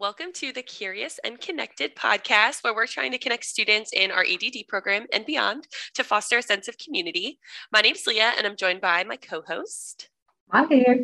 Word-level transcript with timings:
Welcome 0.00 0.32
to 0.34 0.52
the 0.52 0.62
Curious 0.62 1.18
and 1.24 1.40
Connected 1.40 1.96
podcast, 1.96 2.62
where 2.62 2.72
we're 2.72 2.86
trying 2.86 3.10
to 3.10 3.18
connect 3.18 3.44
students 3.44 3.90
in 3.92 4.12
our 4.12 4.22
EdD 4.22 4.68
program 4.68 5.06
and 5.12 5.26
beyond 5.26 5.66
to 5.94 6.04
foster 6.04 6.38
a 6.38 6.42
sense 6.42 6.68
of 6.68 6.78
community. 6.78 7.40
My 7.72 7.80
name's 7.80 8.06
Leah, 8.06 8.32
and 8.38 8.46
I'm 8.46 8.54
joined 8.54 8.80
by 8.80 9.02
my 9.02 9.16
co 9.16 9.42
host. 9.42 10.08
Hi 10.52 10.66
there. 10.66 10.98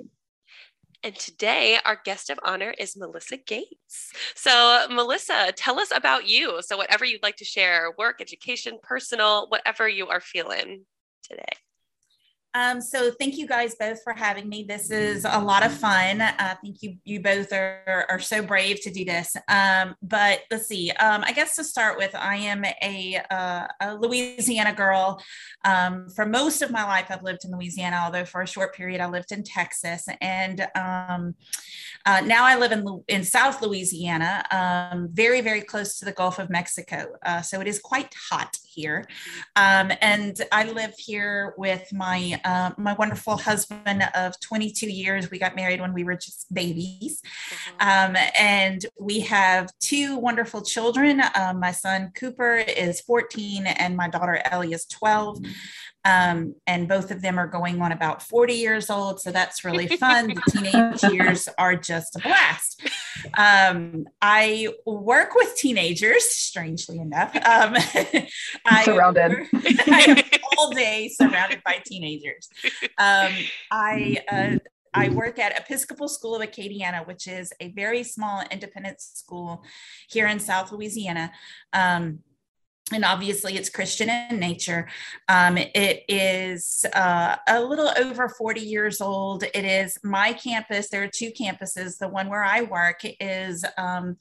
And 1.02 1.16
today, 1.16 1.78
our 1.84 1.98
guest 2.04 2.30
of 2.30 2.38
honor 2.44 2.72
is 2.78 2.96
Melissa 2.96 3.36
Gates. 3.36 4.12
So, 4.36 4.86
Melissa, 4.88 5.52
tell 5.56 5.80
us 5.80 5.90
about 5.92 6.28
you. 6.28 6.62
So, 6.62 6.76
whatever 6.76 7.04
you'd 7.04 7.24
like 7.24 7.36
to 7.38 7.44
share 7.44 7.92
work, 7.98 8.20
education, 8.20 8.78
personal, 8.80 9.48
whatever 9.48 9.88
you 9.88 10.06
are 10.06 10.20
feeling 10.20 10.84
today. 11.28 11.42
Um, 12.54 12.80
so 12.80 13.10
thank 13.10 13.36
you 13.36 13.48
guys 13.48 13.74
both 13.74 14.02
for 14.04 14.12
having 14.12 14.48
me. 14.48 14.62
This 14.62 14.90
is 14.92 15.24
a 15.28 15.40
lot 15.40 15.66
of 15.66 15.72
fun. 15.72 16.20
I 16.20 16.56
think 16.62 16.82
you 16.82 16.96
you 17.04 17.20
both 17.20 17.52
are, 17.52 18.06
are 18.08 18.20
so 18.20 18.42
brave 18.42 18.80
to 18.82 18.90
do 18.92 19.04
this. 19.04 19.36
Um, 19.48 19.96
but 20.02 20.42
let's 20.52 20.68
see. 20.68 20.92
Um, 20.92 21.24
I 21.24 21.32
guess 21.32 21.56
to 21.56 21.64
start 21.64 21.98
with, 21.98 22.14
I 22.14 22.36
am 22.36 22.64
a, 22.64 23.20
uh, 23.28 23.66
a 23.80 23.94
Louisiana 23.96 24.72
girl. 24.72 25.20
Um, 25.64 26.08
for 26.10 26.26
most 26.26 26.62
of 26.62 26.70
my 26.70 26.84
life, 26.84 27.06
I've 27.10 27.24
lived 27.24 27.44
in 27.44 27.50
Louisiana, 27.50 28.02
although 28.04 28.24
for 28.24 28.42
a 28.42 28.46
short 28.46 28.74
period 28.74 29.00
I 29.00 29.08
lived 29.08 29.32
in 29.32 29.42
Texas. 29.42 30.06
And 30.20 30.60
um, 30.76 31.34
uh, 32.06 32.20
now 32.24 32.44
I 32.44 32.56
live 32.56 32.70
in 32.70 32.84
in 33.08 33.24
South 33.24 33.62
Louisiana, 33.62 34.44
um, 34.52 35.08
very 35.12 35.40
very 35.40 35.62
close 35.62 35.98
to 35.98 36.04
the 36.04 36.12
Gulf 36.12 36.38
of 36.38 36.50
Mexico. 36.50 37.06
Uh, 37.24 37.42
so 37.42 37.60
it 37.60 37.66
is 37.66 37.80
quite 37.80 38.14
hot 38.30 38.56
here. 38.64 39.06
and 39.56 40.40
I 40.52 40.70
live 40.70 40.94
here 40.98 41.54
with 41.56 41.92
my 41.92 42.40
uh, 42.44 42.70
my 42.76 42.94
wonderful 42.94 43.36
husband 43.36 44.08
of 44.14 44.38
22 44.40 44.88
years. 44.88 45.30
We 45.30 45.38
got 45.38 45.56
married 45.56 45.80
when 45.80 45.92
we 45.92 46.04
were 46.04 46.16
just 46.16 46.52
babies. 46.52 47.22
Mm-hmm. 47.22 48.16
Um, 48.16 48.22
and 48.38 48.84
we 48.98 49.20
have 49.20 49.70
two 49.80 50.18
wonderful 50.18 50.62
children. 50.62 51.22
Um, 51.34 51.60
my 51.60 51.72
son 51.72 52.12
Cooper 52.14 52.56
is 52.56 53.00
14, 53.00 53.66
and 53.66 53.96
my 53.96 54.08
daughter 54.08 54.40
Ellie 54.50 54.72
is 54.72 54.86
12. 54.86 55.38
Um, 56.04 56.54
and 56.66 56.86
both 56.86 57.10
of 57.10 57.22
them 57.22 57.38
are 57.38 57.46
going 57.46 57.80
on 57.80 57.90
about 57.90 58.22
40 58.22 58.52
years 58.52 58.90
old. 58.90 59.20
So 59.20 59.30
that's 59.30 59.64
really 59.64 59.86
fun. 59.86 60.28
the 60.28 60.42
teenage 60.50 61.02
years 61.12 61.48
are 61.56 61.76
just 61.76 62.16
a 62.16 62.18
blast. 62.18 62.86
Um, 63.38 64.04
I 64.20 64.68
work 64.84 65.34
with 65.34 65.56
teenagers, 65.56 66.24
strangely 66.24 66.98
enough. 66.98 67.34
Um, 67.36 67.74
I, 68.66 68.84
surrounded. 68.84 69.32
I 69.54 70.04
am 70.08 70.40
all 70.58 70.70
day 70.70 71.08
surrounded 71.08 71.62
by 71.64 71.80
teenagers. 71.86 72.48
Um, 72.98 73.32
I, 73.70 74.18
uh, 74.30 74.58
I 74.92 75.08
work 75.08 75.38
at 75.38 75.58
Episcopal 75.58 76.08
School 76.08 76.36
of 76.36 76.42
Acadiana, 76.42 77.06
which 77.06 77.26
is 77.26 77.52
a 77.60 77.72
very 77.72 78.04
small 78.04 78.42
independent 78.50 79.00
school 79.00 79.64
here 80.08 80.26
in 80.26 80.38
South 80.38 80.70
Louisiana. 80.70 81.32
Um, 81.72 82.20
and 82.92 83.04
obviously 83.04 83.56
it's 83.56 83.70
Christian 83.70 84.10
in 84.10 84.38
nature. 84.38 84.88
Um, 85.28 85.56
it 85.56 86.04
is 86.06 86.84
uh, 86.94 87.36
a 87.48 87.62
little 87.62 87.90
over 87.96 88.28
40 88.28 88.60
years 88.60 89.00
old. 89.00 89.42
It 89.42 89.64
is 89.64 89.98
my 90.02 90.34
campus. 90.34 90.90
There 90.90 91.02
are 91.02 91.08
two 91.08 91.30
campuses. 91.30 91.96
The 91.98 92.08
one 92.08 92.28
where 92.28 92.44
I 92.44 92.62
work 92.62 93.00
is 93.20 93.64
um, 93.78 94.16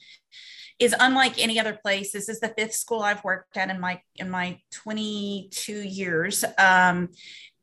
is 0.80 0.95
unlike 1.00 1.38
any 1.38 1.59
other 1.59 1.78
place. 1.81 2.11
This 2.14 2.30
is 2.30 2.39
the 2.39 2.53
fifth 2.58 2.73
school 2.73 3.02
I've 3.02 3.23
worked 3.23 3.58
at 3.58 3.70
in 3.70 3.80
my 3.80 4.02
in 4.16 4.30
my 4.30 4.59
22 4.72 5.73
years. 5.73 6.45
Um, 6.58 7.09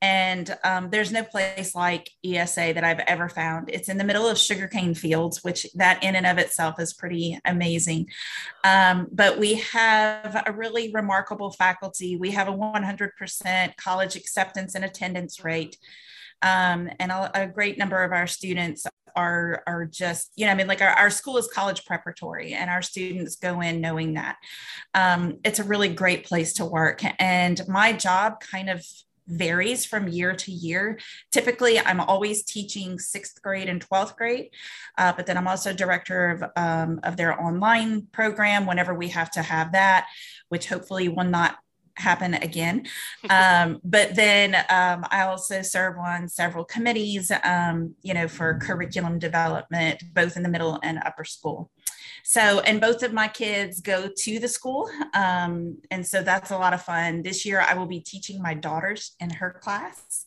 and 0.02 0.56
um, 0.64 0.88
there's 0.88 1.12
no 1.12 1.22
place 1.22 1.74
like 1.74 2.10
ESA 2.24 2.72
that 2.74 2.84
I've 2.84 3.00
ever 3.00 3.28
found. 3.28 3.68
It's 3.70 3.88
in 3.88 3.98
the 3.98 4.04
middle 4.04 4.26
of 4.26 4.38
sugarcane 4.38 4.94
fields, 4.94 5.44
which 5.44 5.66
that 5.74 6.02
in 6.02 6.16
and 6.16 6.26
of 6.26 6.38
itself 6.38 6.80
is 6.80 6.94
pretty 6.94 7.38
amazing. 7.44 8.06
Um, 8.64 9.08
but 9.12 9.38
we 9.38 9.56
have 9.56 10.42
a 10.46 10.52
really 10.52 10.90
remarkable 10.92 11.50
faculty. 11.50 12.16
We 12.16 12.30
have 12.30 12.48
a 12.48 12.52
100% 12.52 13.76
college 13.76 14.16
acceptance 14.16 14.74
and 14.74 14.84
attendance 14.84 15.44
rate. 15.44 15.76
Um, 16.42 16.88
and 16.98 17.12
a, 17.12 17.42
a, 17.42 17.46
great 17.46 17.76
number 17.76 18.02
of 18.02 18.12
our 18.12 18.26
students 18.26 18.86
are 19.14 19.62
are 19.66 19.84
just 19.84 20.30
you 20.36 20.46
know 20.46 20.52
i 20.52 20.54
mean 20.54 20.68
like 20.68 20.80
our, 20.80 20.90
our 20.90 21.10
school 21.10 21.36
is 21.36 21.48
college 21.52 21.84
preparatory 21.84 22.52
and 22.52 22.70
our 22.70 22.80
students 22.80 23.34
go 23.36 23.60
in 23.60 23.80
knowing 23.80 24.14
that 24.14 24.36
um, 24.94 25.38
it's 25.44 25.58
a 25.58 25.64
really 25.64 25.88
great 25.88 26.24
place 26.24 26.54
to 26.54 26.64
work 26.64 27.02
and 27.20 27.60
my 27.68 27.92
job 27.92 28.40
kind 28.40 28.70
of 28.70 28.86
varies 29.30 29.84
from 29.84 30.08
year 30.08 30.34
to 30.34 30.52
year. 30.52 30.98
Typically, 31.30 31.78
I'm 31.78 32.00
always 32.00 32.42
teaching 32.42 32.98
sixth 32.98 33.40
grade 33.42 33.68
and 33.68 33.86
12th 33.86 34.16
grade, 34.16 34.50
uh, 34.98 35.12
but 35.16 35.26
then 35.26 35.36
I'm 35.36 35.48
also 35.48 35.72
director 35.72 36.30
of, 36.30 36.44
um, 36.56 37.00
of 37.02 37.16
their 37.16 37.40
online 37.40 38.06
program 38.12 38.66
whenever 38.66 38.94
we 38.94 39.08
have 39.08 39.30
to 39.32 39.42
have 39.42 39.72
that, 39.72 40.06
which 40.48 40.66
hopefully 40.66 41.08
will 41.08 41.24
not 41.24 41.56
happen 41.96 42.34
again. 42.34 42.86
Um, 43.28 43.80
but 43.84 44.16
then 44.16 44.56
um, 44.70 45.04
I 45.10 45.22
also 45.22 45.62
serve 45.62 45.96
on 45.98 46.28
several 46.28 46.64
committees, 46.64 47.30
um, 47.44 47.94
you 48.02 48.12
know, 48.12 48.26
for 48.26 48.58
curriculum 48.58 49.18
development, 49.18 50.02
both 50.12 50.36
in 50.36 50.42
the 50.42 50.48
middle 50.48 50.80
and 50.82 50.98
upper 51.04 51.24
school. 51.24 51.70
So, 52.30 52.60
and 52.60 52.80
both 52.80 53.02
of 53.02 53.12
my 53.12 53.26
kids 53.26 53.80
go 53.80 54.08
to 54.08 54.38
the 54.38 54.46
school. 54.46 54.88
Um, 55.14 55.78
and 55.90 56.06
so 56.06 56.22
that's 56.22 56.52
a 56.52 56.56
lot 56.56 56.72
of 56.72 56.80
fun. 56.80 57.22
This 57.22 57.44
year, 57.44 57.60
I 57.60 57.74
will 57.74 57.86
be 57.86 57.98
teaching 57.98 58.40
my 58.40 58.54
daughters 58.54 59.16
in 59.18 59.30
her 59.30 59.58
class. 59.60 60.24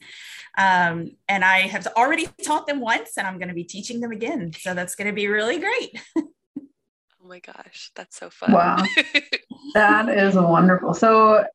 Um, 0.58 1.12
and 1.30 1.46
I 1.46 1.60
have 1.60 1.88
already 1.96 2.28
taught 2.44 2.68
them 2.68 2.82
once, 2.82 3.18
and 3.18 3.26
I'm 3.26 3.38
going 3.38 3.48
to 3.48 3.54
be 3.54 3.64
teaching 3.64 4.02
them 4.02 4.12
again. 4.12 4.52
So 4.52 4.74
that's 4.74 4.96
going 4.96 5.08
to 5.08 5.14
be 5.14 5.28
really 5.28 5.60
great. 5.60 5.98
oh 6.18 7.26
my 7.26 7.40
gosh, 7.40 7.92
that's 7.96 8.20
so 8.20 8.30
fun. 8.30 8.52
Wow. 8.52 8.84
that 9.74 10.10
is 10.10 10.36
wonderful. 10.36 10.94
So, 10.94 11.46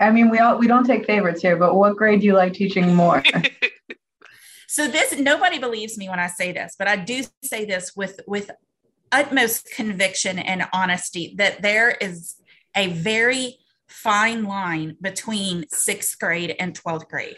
I 0.00 0.10
mean, 0.10 0.30
we 0.30 0.40
all 0.40 0.58
we 0.58 0.66
don't 0.66 0.84
take 0.84 1.06
favorites 1.06 1.42
here, 1.42 1.56
but 1.56 1.76
what 1.76 1.94
grade 1.94 2.22
do 2.22 2.26
you 2.26 2.34
like 2.34 2.54
teaching 2.54 2.92
more? 2.92 3.22
so 4.66 4.88
this 4.88 5.16
nobody 5.16 5.60
believes 5.60 5.96
me 5.96 6.08
when 6.08 6.18
I 6.18 6.26
say 6.26 6.50
this, 6.50 6.74
but 6.76 6.88
I 6.88 6.96
do 6.96 7.22
say 7.44 7.64
this 7.66 7.94
with 7.94 8.18
with 8.26 8.50
utmost 9.12 9.70
conviction 9.74 10.38
and 10.38 10.66
honesty 10.72 11.34
that 11.36 11.62
there 11.62 11.90
is 11.90 12.34
a 12.76 12.88
very 12.88 13.58
fine 13.88 14.44
line 14.44 14.96
between 15.00 15.64
sixth 15.68 16.18
grade 16.18 16.56
and 16.58 16.74
12th 16.74 17.08
grade. 17.08 17.36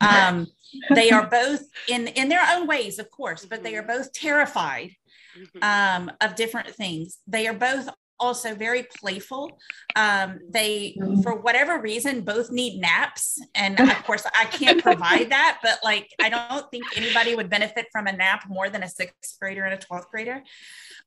Um, 0.00 0.46
they 0.94 1.10
are 1.10 1.26
both 1.26 1.62
in, 1.88 2.08
in 2.08 2.28
their 2.28 2.46
own 2.52 2.66
ways, 2.66 2.98
of 2.98 3.10
course, 3.10 3.44
but 3.44 3.62
they 3.62 3.76
are 3.76 3.82
both 3.82 4.12
terrified 4.12 4.90
mm-hmm. 5.36 5.62
um, 5.62 6.12
of 6.20 6.34
different 6.34 6.68
things. 6.68 7.18
They 7.26 7.46
are 7.46 7.54
both 7.54 7.88
also 8.20 8.54
very 8.54 8.86
playful. 8.96 9.58
Um, 9.96 10.40
they, 10.48 10.96
mm-hmm. 11.00 11.22
for 11.22 11.34
whatever 11.34 11.80
reason, 11.80 12.22
both 12.22 12.50
need 12.50 12.80
naps. 12.80 13.40
And 13.54 13.78
of 13.80 13.88
course, 14.04 14.24
I 14.34 14.46
can't 14.46 14.82
provide 14.82 15.30
that, 15.30 15.58
but 15.62 15.78
like, 15.82 16.10
I 16.20 16.28
don't 16.28 16.70
think 16.70 16.84
anybody 16.96 17.34
would 17.34 17.50
benefit 17.50 17.86
from 17.92 18.06
a 18.06 18.12
nap 18.12 18.44
more 18.48 18.70
than 18.70 18.82
a 18.82 18.88
sixth 18.88 19.38
grader 19.40 19.64
and 19.64 19.74
a 19.74 19.84
12th 19.84 20.08
grader. 20.10 20.42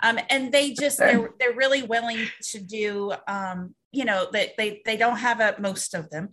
Um, 0.02 0.20
and 0.30 0.52
they 0.52 0.74
just 0.74 1.00
they're 1.00 1.32
they're 1.40 1.56
really 1.56 1.82
willing 1.82 2.28
to 2.52 2.60
do 2.60 3.14
um, 3.28 3.74
you 3.92 4.06
know 4.06 4.28
that 4.34 4.50
they 4.58 4.82
they 4.86 4.98
don't 4.98 5.18
have 5.18 5.40
a 5.40 5.56
most 5.60 5.94
of 5.94 6.10
them. 6.10 6.30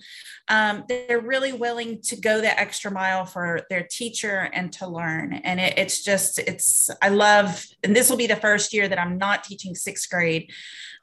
Um, 0.48 0.84
they're 0.88 1.20
really 1.20 1.52
willing 1.52 2.00
to 2.02 2.16
go 2.16 2.40
the 2.40 2.58
extra 2.58 2.90
mile 2.90 3.24
for 3.24 3.62
their 3.70 3.86
teacher 3.88 4.50
and 4.52 4.72
to 4.74 4.86
learn. 4.86 5.34
And 5.34 5.60
it, 5.60 5.78
it's 5.78 6.02
just 6.02 6.38
it's 6.38 6.90
i 7.02 7.08
love 7.08 7.64
and 7.82 7.94
this 7.94 8.10
will 8.10 8.16
be 8.16 8.26
the 8.26 8.36
first 8.36 8.72
year 8.72 8.88
that 8.88 8.98
i'm 8.98 9.18
not 9.18 9.44
teaching 9.44 9.74
sixth 9.74 10.10
grade 10.10 10.50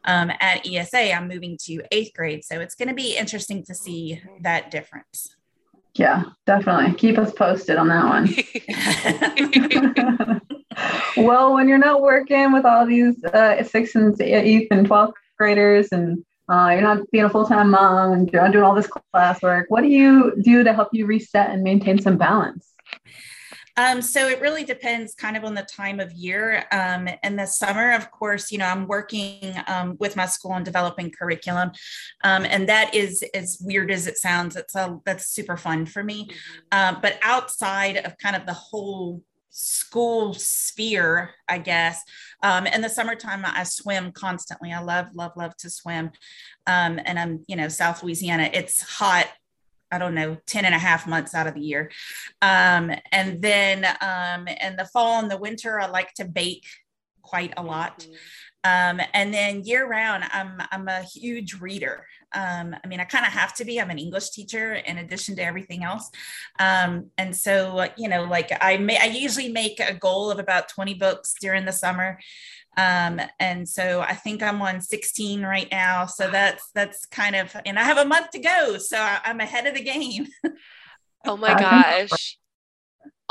um, 0.05 0.31
at 0.41 0.67
esa 0.67 1.13
i'm 1.13 1.27
moving 1.27 1.57
to 1.65 1.81
eighth 1.91 2.13
grade. 2.13 2.43
So 2.43 2.59
it's 2.59 2.75
going 2.75 2.89
to 2.89 2.95
be 2.95 3.17
interesting 3.17 3.63
to 3.65 3.75
see 3.75 4.21
that 4.41 4.71
difference. 4.71 5.35
Yeah 5.93 6.23
definitely. 6.45 6.93
Keep 6.95 7.17
us 7.17 7.31
posted 7.33 7.77
on 7.77 7.87
that 7.87 8.05
one. 8.05 8.27
Well, 11.17 11.53
when 11.53 11.67
you're 11.67 11.77
not 11.77 12.01
working 12.01 12.53
with 12.53 12.65
all 12.65 12.85
these 12.85 13.23
uh, 13.23 13.63
sixth 13.63 13.95
and 13.95 14.19
eighth 14.21 14.67
and 14.71 14.87
12th 14.87 15.13
graders 15.37 15.89
and 15.91 16.23
uh, 16.51 16.69
you're 16.71 16.81
not 16.81 17.09
being 17.11 17.23
a 17.23 17.29
full-time 17.29 17.71
mom 17.71 18.11
and 18.11 18.29
you're 18.31 18.41
not 18.41 18.51
doing 18.51 18.63
all 18.63 18.75
this 18.75 18.89
classwork, 19.15 19.65
what 19.69 19.81
do 19.81 19.87
you 19.87 20.33
do 20.41 20.63
to 20.63 20.73
help 20.73 20.89
you 20.91 21.05
reset 21.05 21.49
and 21.49 21.63
maintain 21.63 21.97
some 22.01 22.17
balance? 22.17 22.67
Um, 23.77 24.01
so 24.01 24.27
it 24.27 24.41
really 24.41 24.65
depends 24.65 25.15
kind 25.15 25.37
of 25.37 25.45
on 25.45 25.55
the 25.55 25.63
time 25.63 26.01
of 26.01 26.11
year. 26.11 26.65
Um, 26.73 27.07
in 27.23 27.37
the 27.37 27.45
summer, 27.45 27.93
of 27.93 28.11
course, 28.11 28.51
you 28.51 28.57
know, 28.57 28.65
I'm 28.65 28.85
working 28.85 29.55
um, 29.67 29.95
with 29.97 30.17
my 30.17 30.25
school 30.25 30.51
on 30.51 30.65
developing 30.65 31.09
curriculum. 31.09 31.71
Um, 32.25 32.45
and 32.45 32.67
that 32.67 32.93
is 32.93 33.23
as 33.33 33.57
weird 33.61 33.89
as 33.89 34.07
it 34.07 34.17
sounds, 34.17 34.57
it's 34.57 34.75
a, 34.75 34.99
that's 35.05 35.27
super 35.27 35.55
fun 35.55 35.85
for 35.85 36.03
me. 36.03 36.29
Uh, 36.71 36.95
but 37.01 37.17
outside 37.23 37.97
of 37.97 38.17
kind 38.17 38.35
of 38.35 38.45
the 38.45 38.53
whole 38.53 39.23
school 39.51 40.33
sphere, 40.33 41.31
I 41.47 41.59
guess. 41.59 42.01
Um, 42.41 42.65
in 42.65 42.81
the 42.81 42.89
summertime, 42.89 43.43
I 43.45 43.63
swim 43.63 44.11
constantly. 44.11 44.71
I 44.71 44.81
love, 44.81 45.07
love, 45.13 45.33
love 45.35 45.55
to 45.57 45.69
swim. 45.69 46.11
Um, 46.65 46.99
and 47.05 47.19
I'm, 47.19 47.43
you 47.47 47.55
know, 47.55 47.67
South 47.67 48.01
Louisiana, 48.01 48.49
it's 48.53 48.81
hot. 48.81 49.27
I 49.93 49.97
don't 49.97 50.15
know, 50.15 50.37
10 50.47 50.63
and 50.63 50.73
a 50.73 50.79
half 50.79 51.05
months 51.05 51.35
out 51.35 51.47
of 51.47 51.53
the 51.53 51.59
year. 51.59 51.91
Um, 52.41 52.93
and 53.11 53.41
then 53.41 53.85
um, 53.99 54.47
in 54.47 54.77
the 54.77 54.85
fall 54.85 55.19
and 55.19 55.29
the 55.29 55.37
winter, 55.37 55.81
I 55.81 55.87
like 55.87 56.13
to 56.13 56.25
bake 56.25 56.65
quite 57.21 57.53
a 57.57 57.63
lot. 57.63 57.99
Mm-hmm. 57.99 58.13
Um, 58.63 59.05
and 59.13 59.33
then 59.33 59.63
year 59.63 59.87
round, 59.87 60.23
I'm 60.31 60.61
I'm 60.71 60.87
a 60.87 61.01
huge 61.01 61.59
reader. 61.59 62.05
Um, 62.33 62.75
I 62.83 62.87
mean, 62.87 62.99
I 62.99 63.05
kind 63.05 63.25
of 63.25 63.31
have 63.31 63.53
to 63.55 63.65
be. 63.65 63.79
I'm 63.79 63.89
an 63.89 63.99
English 63.99 64.29
teacher 64.31 64.73
in 64.73 64.97
addition 64.97 65.35
to 65.37 65.43
everything 65.43 65.83
else, 65.83 66.09
um, 66.59 67.07
and 67.17 67.35
so 67.35 67.87
you 67.97 68.07
know, 68.07 68.23
like 68.23 68.51
I 68.61 68.77
may 68.77 68.97
I 68.97 69.05
usually 69.05 69.49
make 69.49 69.79
a 69.79 69.93
goal 69.93 70.31
of 70.31 70.39
about 70.39 70.69
20 70.69 70.93
books 70.95 71.35
during 71.39 71.65
the 71.65 71.71
summer. 71.71 72.19
Um, 72.77 73.19
and 73.39 73.67
so 73.67 73.99
I 73.99 74.13
think 74.13 74.41
I'm 74.41 74.61
on 74.61 74.79
16 74.79 75.41
right 75.41 75.67
now. 75.71 76.05
So 76.05 76.31
that's 76.31 76.69
that's 76.73 77.05
kind 77.05 77.35
of, 77.35 77.53
and 77.65 77.77
I 77.77 77.83
have 77.83 77.97
a 77.97 78.05
month 78.05 78.31
to 78.31 78.39
go, 78.39 78.77
so 78.77 78.97
I'm 78.97 79.41
ahead 79.41 79.67
of 79.67 79.75
the 79.75 79.83
game. 79.83 80.27
oh 81.25 81.35
my 81.35 81.53
gosh! 81.59 82.37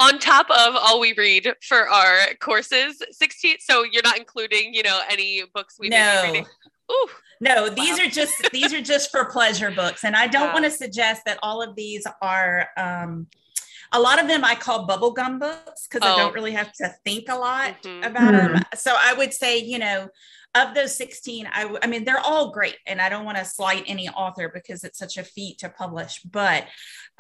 on 0.01 0.19
top 0.19 0.47
of 0.51 0.75
all 0.75 0.99
we 0.99 1.13
read 1.17 1.53
for 1.63 1.89
our 1.89 2.35
courses 2.41 3.03
16 3.11 3.57
so 3.61 3.85
you're 3.85 4.03
not 4.03 4.19
including 4.19 4.73
you 4.73 4.83
know 4.83 4.99
any 5.11 5.43
books 5.55 5.77
we 5.79 5.91
no. 5.91 6.43
Reading 6.91 7.05
Ooh. 7.05 7.09
No, 7.43 7.69
these 7.71 7.99
wow. 7.99 8.05
are 8.05 8.11
just 8.11 8.51
these 8.53 8.75
are 8.75 8.83
just 8.83 9.11
for 9.11 9.25
pleasure 9.27 9.71
books, 9.71 10.05
and 10.05 10.15
I 10.15 10.27
don't 10.27 10.49
wow. 10.49 10.55
want 10.55 10.65
to 10.67 10.71
suggest 10.71 11.23
that 11.27 11.39
all 11.43 11.63
of 11.63 11.75
these 11.77 12.07
are. 12.21 12.69
Um, 12.77 13.27
a 13.93 13.99
lot 13.99 14.23
of 14.23 14.29
them 14.29 14.45
I 14.45 14.55
call 14.55 14.87
bubblegum 14.87 15.41
books 15.41 15.89
because 15.89 16.09
oh. 16.09 16.15
I 16.15 16.17
don't 16.17 16.33
really 16.33 16.53
have 16.53 16.73
to 16.75 16.95
think 17.05 17.25
a 17.29 17.35
lot 17.35 17.83
mm-hmm. 17.83 18.05
about 18.05 18.35
mm-hmm. 18.35 18.55
them. 18.55 18.63
So 18.77 18.95
I 18.97 19.15
would 19.15 19.33
say, 19.33 19.59
you 19.59 19.81
know, 19.81 20.09
of 20.55 20.75
those 20.75 20.97
16 20.97 21.49
I, 21.53 21.77
I 21.83 21.87
mean 21.87 22.05
they're 22.05 22.19
all 22.19 22.51
great 22.51 22.77
and 22.87 23.01
i 23.01 23.09
don't 23.09 23.25
want 23.25 23.39
to 23.39 23.45
slight 23.45 23.85
any 23.87 24.09
author 24.09 24.51
because 24.53 24.83
it's 24.83 24.99
such 24.99 25.17
a 25.17 25.23
feat 25.23 25.59
to 25.59 25.69
publish 25.69 26.21
but 26.23 26.67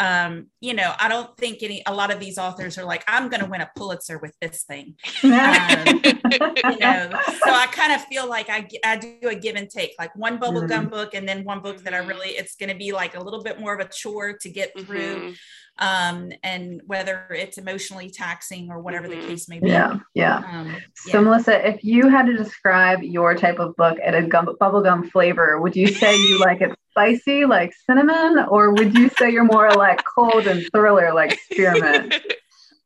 um, 0.00 0.46
you 0.60 0.74
know 0.74 0.92
i 0.98 1.08
don't 1.08 1.36
think 1.36 1.62
any 1.62 1.82
a 1.86 1.94
lot 1.94 2.10
of 2.10 2.18
these 2.18 2.38
authors 2.38 2.76
are 2.78 2.84
like 2.84 3.04
i'm 3.06 3.28
going 3.28 3.42
to 3.42 3.48
win 3.48 3.60
a 3.60 3.70
pulitzer 3.76 4.18
with 4.18 4.34
this 4.40 4.64
thing 4.64 4.94
um, 5.24 6.00
you 6.02 6.78
know 6.78 7.10
so 7.44 7.50
i 7.52 7.68
kind 7.70 7.92
of 7.92 8.02
feel 8.04 8.28
like 8.28 8.48
I, 8.48 8.66
I 8.84 8.96
do 8.96 9.28
a 9.28 9.34
give 9.34 9.56
and 9.56 9.70
take 9.70 9.94
like 9.98 10.14
one 10.16 10.38
bubblegum 10.38 10.68
mm-hmm. 10.68 10.88
book 10.88 11.14
and 11.14 11.28
then 11.28 11.44
one 11.44 11.60
book 11.60 11.78
that 11.84 11.94
i 11.94 11.98
mm-hmm. 11.98 12.08
really 12.08 12.28
it's 12.30 12.56
going 12.56 12.70
to 12.70 12.76
be 12.76 12.92
like 12.92 13.14
a 13.14 13.20
little 13.20 13.42
bit 13.42 13.60
more 13.60 13.74
of 13.74 13.86
a 13.86 13.88
chore 13.88 14.36
to 14.38 14.50
get 14.50 14.78
through 14.78 15.16
mm-hmm 15.16 15.32
um, 15.80 16.30
and 16.42 16.82
whether 16.86 17.26
it's 17.30 17.58
emotionally 17.58 18.10
taxing 18.10 18.70
or 18.70 18.80
whatever 18.80 19.08
mm-hmm. 19.08 19.20
the 19.22 19.26
case 19.26 19.48
may 19.48 19.60
be. 19.60 19.68
Yeah, 19.68 19.98
yeah. 20.14 20.36
Um, 20.36 20.76
so, 20.94 21.18
yeah. 21.18 21.20
Melissa, 21.20 21.68
if 21.68 21.82
you 21.82 22.08
had 22.08 22.26
to 22.26 22.36
describe 22.36 23.02
your 23.02 23.34
type 23.34 23.58
of 23.58 23.74
book 23.76 23.98
at 24.04 24.14
a 24.14 24.22
gum, 24.22 24.46
bubblegum 24.60 25.10
flavor, 25.10 25.60
would 25.60 25.74
you 25.74 25.86
say 25.86 26.14
you 26.16 26.38
like 26.38 26.60
it 26.60 26.76
spicy, 26.90 27.44
like 27.44 27.72
cinnamon, 27.86 28.46
or 28.48 28.72
would 28.72 28.96
you 28.96 29.08
say 29.10 29.30
you're 29.30 29.44
more 29.44 29.70
like 29.70 30.02
cold 30.04 30.46
and 30.46 30.66
thriller, 30.72 31.12
like 31.12 31.38
spearmint? 31.40 32.14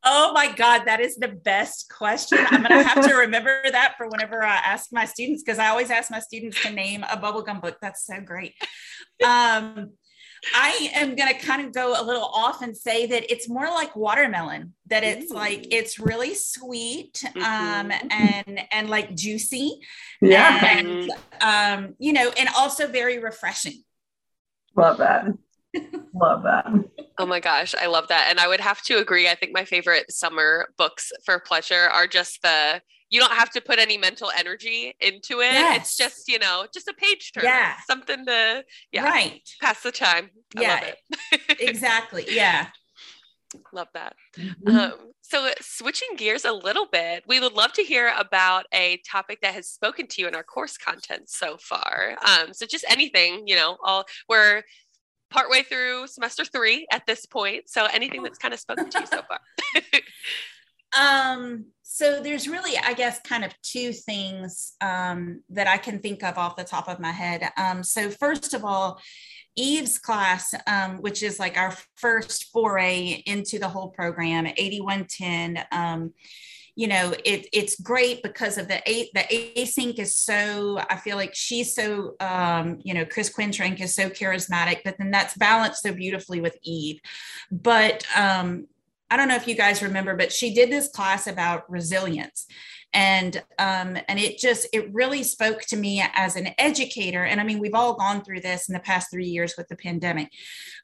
Oh 0.07 0.31
my 0.33 0.53
God, 0.53 0.83
that 0.85 0.99
is 0.99 1.15
the 1.15 1.29
best 1.29 1.89
question. 1.89 2.37
I'm 2.39 2.61
going 2.61 2.83
to 2.83 2.87
have 2.87 3.07
to 3.07 3.15
remember 3.21 3.63
that 3.71 3.95
for 3.97 4.07
whenever 4.07 4.43
I 4.43 4.57
ask 4.57 4.93
my 4.93 5.05
students, 5.05 5.41
because 5.41 5.57
I 5.57 5.69
always 5.69 5.89
ask 5.89 6.11
my 6.11 6.19
students 6.19 6.61
to 6.61 6.69
name 6.69 7.03
a 7.03 7.17
bubblegum 7.17 7.59
book. 7.59 7.77
That's 7.81 8.05
so 8.05 8.21
great. 8.21 8.53
Um, 9.25 9.93
I 10.53 10.91
am 10.93 11.15
going 11.15 11.33
to 11.33 11.39
kind 11.43 11.65
of 11.65 11.73
go 11.73 11.99
a 11.99 12.03
little 12.03 12.23
off 12.23 12.61
and 12.61 12.77
say 12.77 13.07
that 13.07 13.31
it's 13.31 13.49
more 13.49 13.65
like 13.65 13.95
watermelon, 13.95 14.73
that 14.87 15.03
it's 15.03 15.31
mm. 15.31 15.35
like 15.35 15.73
it's 15.73 15.97
really 15.97 16.35
sweet 16.35 17.23
um, 17.37 17.89
mm-hmm. 17.89 18.07
and 18.11 18.61
and 18.71 18.89
like 18.89 19.15
juicy. 19.15 19.79
Yeah. 20.21 20.63
And 20.63 21.11
um, 21.41 21.95
you 21.97 22.13
know, 22.13 22.31
and 22.37 22.47
also 22.55 22.87
very 22.87 23.17
refreshing. 23.17 23.83
Love 24.75 24.97
that. 24.97 25.25
love 26.13 26.43
that. 26.43 26.65
Oh 27.17 27.25
my 27.25 27.39
gosh, 27.39 27.73
I 27.73 27.85
love 27.85 28.09
that. 28.09 28.27
And 28.29 28.41
I 28.41 28.47
would 28.49 28.59
have 28.59 28.81
to 28.83 28.97
agree. 28.97 29.29
I 29.29 29.35
think 29.35 29.53
my 29.53 29.63
favorite 29.63 30.11
summer 30.11 30.67
books 30.77 31.13
for 31.25 31.39
pleasure 31.39 31.87
are 31.93 32.07
just 32.07 32.41
the 32.41 32.81
you 33.09 33.21
don't 33.21 33.31
have 33.31 33.51
to 33.51 33.61
put 33.61 33.79
any 33.79 33.97
mental 33.97 34.31
energy 34.37 34.93
into 34.99 35.39
it. 35.39 35.53
Yes. 35.53 35.77
It's 35.77 35.95
just, 35.95 36.27
you 36.27 36.39
know, 36.39 36.65
just 36.73 36.89
a 36.89 36.93
page 36.93 37.31
turn. 37.33 37.45
Yeah. 37.45 37.75
Something 37.87 38.25
to 38.25 38.65
yeah, 38.91 39.03
right. 39.05 39.41
pass 39.61 39.81
the 39.81 39.93
time. 39.93 40.29
I 40.57 40.61
yeah. 40.61 40.91
exactly. 41.59 42.25
Yeah. 42.29 42.67
Love 43.73 43.87
that. 43.93 44.15
Mm-hmm. 44.37 44.77
Um, 44.77 44.93
so, 45.21 45.49
switching 45.61 46.15
gears 46.17 46.45
a 46.45 46.51
little 46.51 46.87
bit, 46.91 47.23
we 47.27 47.39
would 47.39 47.53
love 47.53 47.73
to 47.73 47.83
hear 47.83 48.13
about 48.17 48.65
a 48.73 49.01
topic 49.09 49.39
that 49.41 49.53
has 49.53 49.67
spoken 49.67 50.07
to 50.07 50.21
you 50.21 50.27
in 50.27 50.35
our 50.35 50.43
course 50.43 50.77
content 50.77 51.29
so 51.29 51.57
far. 51.57 52.17
Um, 52.25 52.53
so, 52.53 52.65
just 52.65 52.85
anything, 52.89 53.47
you 53.47 53.55
know, 53.55 53.77
all 53.83 54.05
we're 54.29 54.63
partway 55.31 55.63
through 55.63 56.07
semester 56.07 56.45
three 56.45 56.85
at 56.91 57.05
this 57.05 57.25
point. 57.25 57.69
So, 57.69 57.85
anything 57.85 58.23
that's 58.23 58.37
kind 58.37 58.53
of 58.53 58.59
spoken 58.59 58.89
to 58.89 58.99
you 58.99 59.07
so 59.07 59.21
far. 59.27 59.39
um, 60.99 61.65
so 61.81 62.21
there's 62.21 62.47
really, 62.47 62.77
I 62.77 62.93
guess, 62.93 63.19
kind 63.21 63.45
of 63.45 63.53
two 63.61 63.93
things 63.93 64.73
um, 64.81 65.41
that 65.49 65.67
I 65.67 65.77
can 65.77 65.99
think 65.99 66.23
of 66.23 66.37
off 66.37 66.55
the 66.55 66.63
top 66.63 66.89
of 66.89 66.99
my 66.99 67.11
head. 67.11 67.49
Um, 67.57 67.83
so 67.83 68.09
first 68.09 68.53
of 68.53 68.65
all, 68.65 68.99
Eve's 69.55 69.97
class, 69.97 70.53
um, 70.67 70.97
which 70.97 71.23
is 71.23 71.39
like 71.39 71.57
our 71.57 71.73
first 71.95 72.51
foray 72.51 73.23
into 73.25 73.59
the 73.59 73.69
whole 73.69 73.89
program, 73.89 74.45
8110. 74.45 75.63
Um, 75.71 76.13
you 76.75 76.87
know, 76.87 77.13
it, 77.23 77.47
it's 77.53 77.79
great 77.79 78.21
because 78.21 78.57
of 78.57 78.67
the 78.67 78.81
a, 78.89 79.09
the 79.13 79.53
async 79.57 79.97
is 79.97 80.17
so. 80.17 80.77
I 80.89 80.97
feel 80.97 81.15
like 81.15 81.33
she's 81.33 81.73
so. 81.73 82.15
Um, 82.19 82.79
you 82.83 82.93
know, 82.93 83.05
Chris 83.05 83.33
Quintrink 83.33 83.79
is 83.79 83.95
so 83.95 84.09
charismatic, 84.09 84.79
but 84.83 84.97
then 84.97 85.09
that's 85.09 85.37
balanced 85.37 85.83
so 85.83 85.93
beautifully 85.93 86.41
with 86.41 86.57
Eve. 86.63 86.99
But 87.49 88.05
um, 88.17 88.67
I 89.15 89.17
don't 89.17 89.29
know 89.29 89.37
if 89.37 89.47
you 89.47 89.55
guys 89.55 89.81
remember, 89.81 90.13
but 90.13 90.33
she 90.33 90.53
did 90.53 90.69
this 90.69 90.89
class 90.89 91.25
about 91.25 91.71
resilience. 91.71 92.47
And 92.91 93.41
um, 93.57 93.97
and 94.09 94.19
it 94.19 94.37
just 94.37 94.67
it 94.73 94.93
really 94.93 95.23
spoke 95.23 95.61
to 95.67 95.77
me 95.77 96.03
as 96.13 96.35
an 96.35 96.49
educator. 96.57 97.23
And 97.23 97.39
I 97.39 97.45
mean, 97.45 97.59
we've 97.59 97.73
all 97.73 97.95
gone 97.95 98.25
through 98.25 98.41
this 98.41 98.67
in 98.67 98.73
the 98.73 98.81
past 98.81 99.09
three 99.09 99.27
years 99.27 99.53
with 99.57 99.69
the 99.69 99.77
pandemic. 99.77 100.33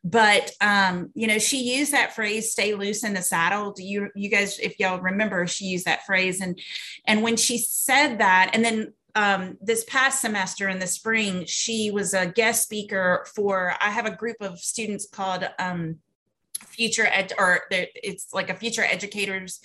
But 0.05 0.53
um, 0.61 1.11
you 1.13 1.27
know, 1.27 1.39
she 1.39 1.77
used 1.77 1.91
that 1.91 2.15
phrase 2.15 2.53
"stay 2.53 2.73
loose 2.73 3.03
in 3.03 3.13
the 3.13 3.21
saddle." 3.21 3.73
Do 3.73 3.83
you 3.83 4.07
you 4.15 4.29
guys, 4.29 4.59
if 4.59 4.79
y'all 4.79 5.01
remember, 5.01 5.45
she 5.45 5.65
used 5.65 5.83
that 5.83 6.05
phrase. 6.05 6.39
And 6.39 6.57
and 7.05 7.23
when 7.23 7.35
she 7.35 7.57
said 7.57 8.19
that, 8.19 8.51
and 8.53 8.63
then 8.63 8.93
um, 9.13 9.57
this 9.59 9.83
past 9.83 10.21
semester 10.21 10.69
in 10.69 10.79
the 10.79 10.87
spring, 10.87 11.43
she 11.47 11.91
was 11.91 12.13
a 12.13 12.27
guest 12.27 12.63
speaker 12.63 13.25
for. 13.35 13.73
I 13.81 13.89
have 13.89 14.05
a 14.05 14.15
group 14.15 14.37
of 14.39 14.57
students 14.57 15.05
called. 15.05 15.49
Um, 15.59 15.97
future 16.65 17.07
ed 17.07 17.33
or 17.37 17.61
it's 17.71 18.27
like 18.33 18.49
a 18.49 18.55
future 18.55 18.83
educators 18.83 19.59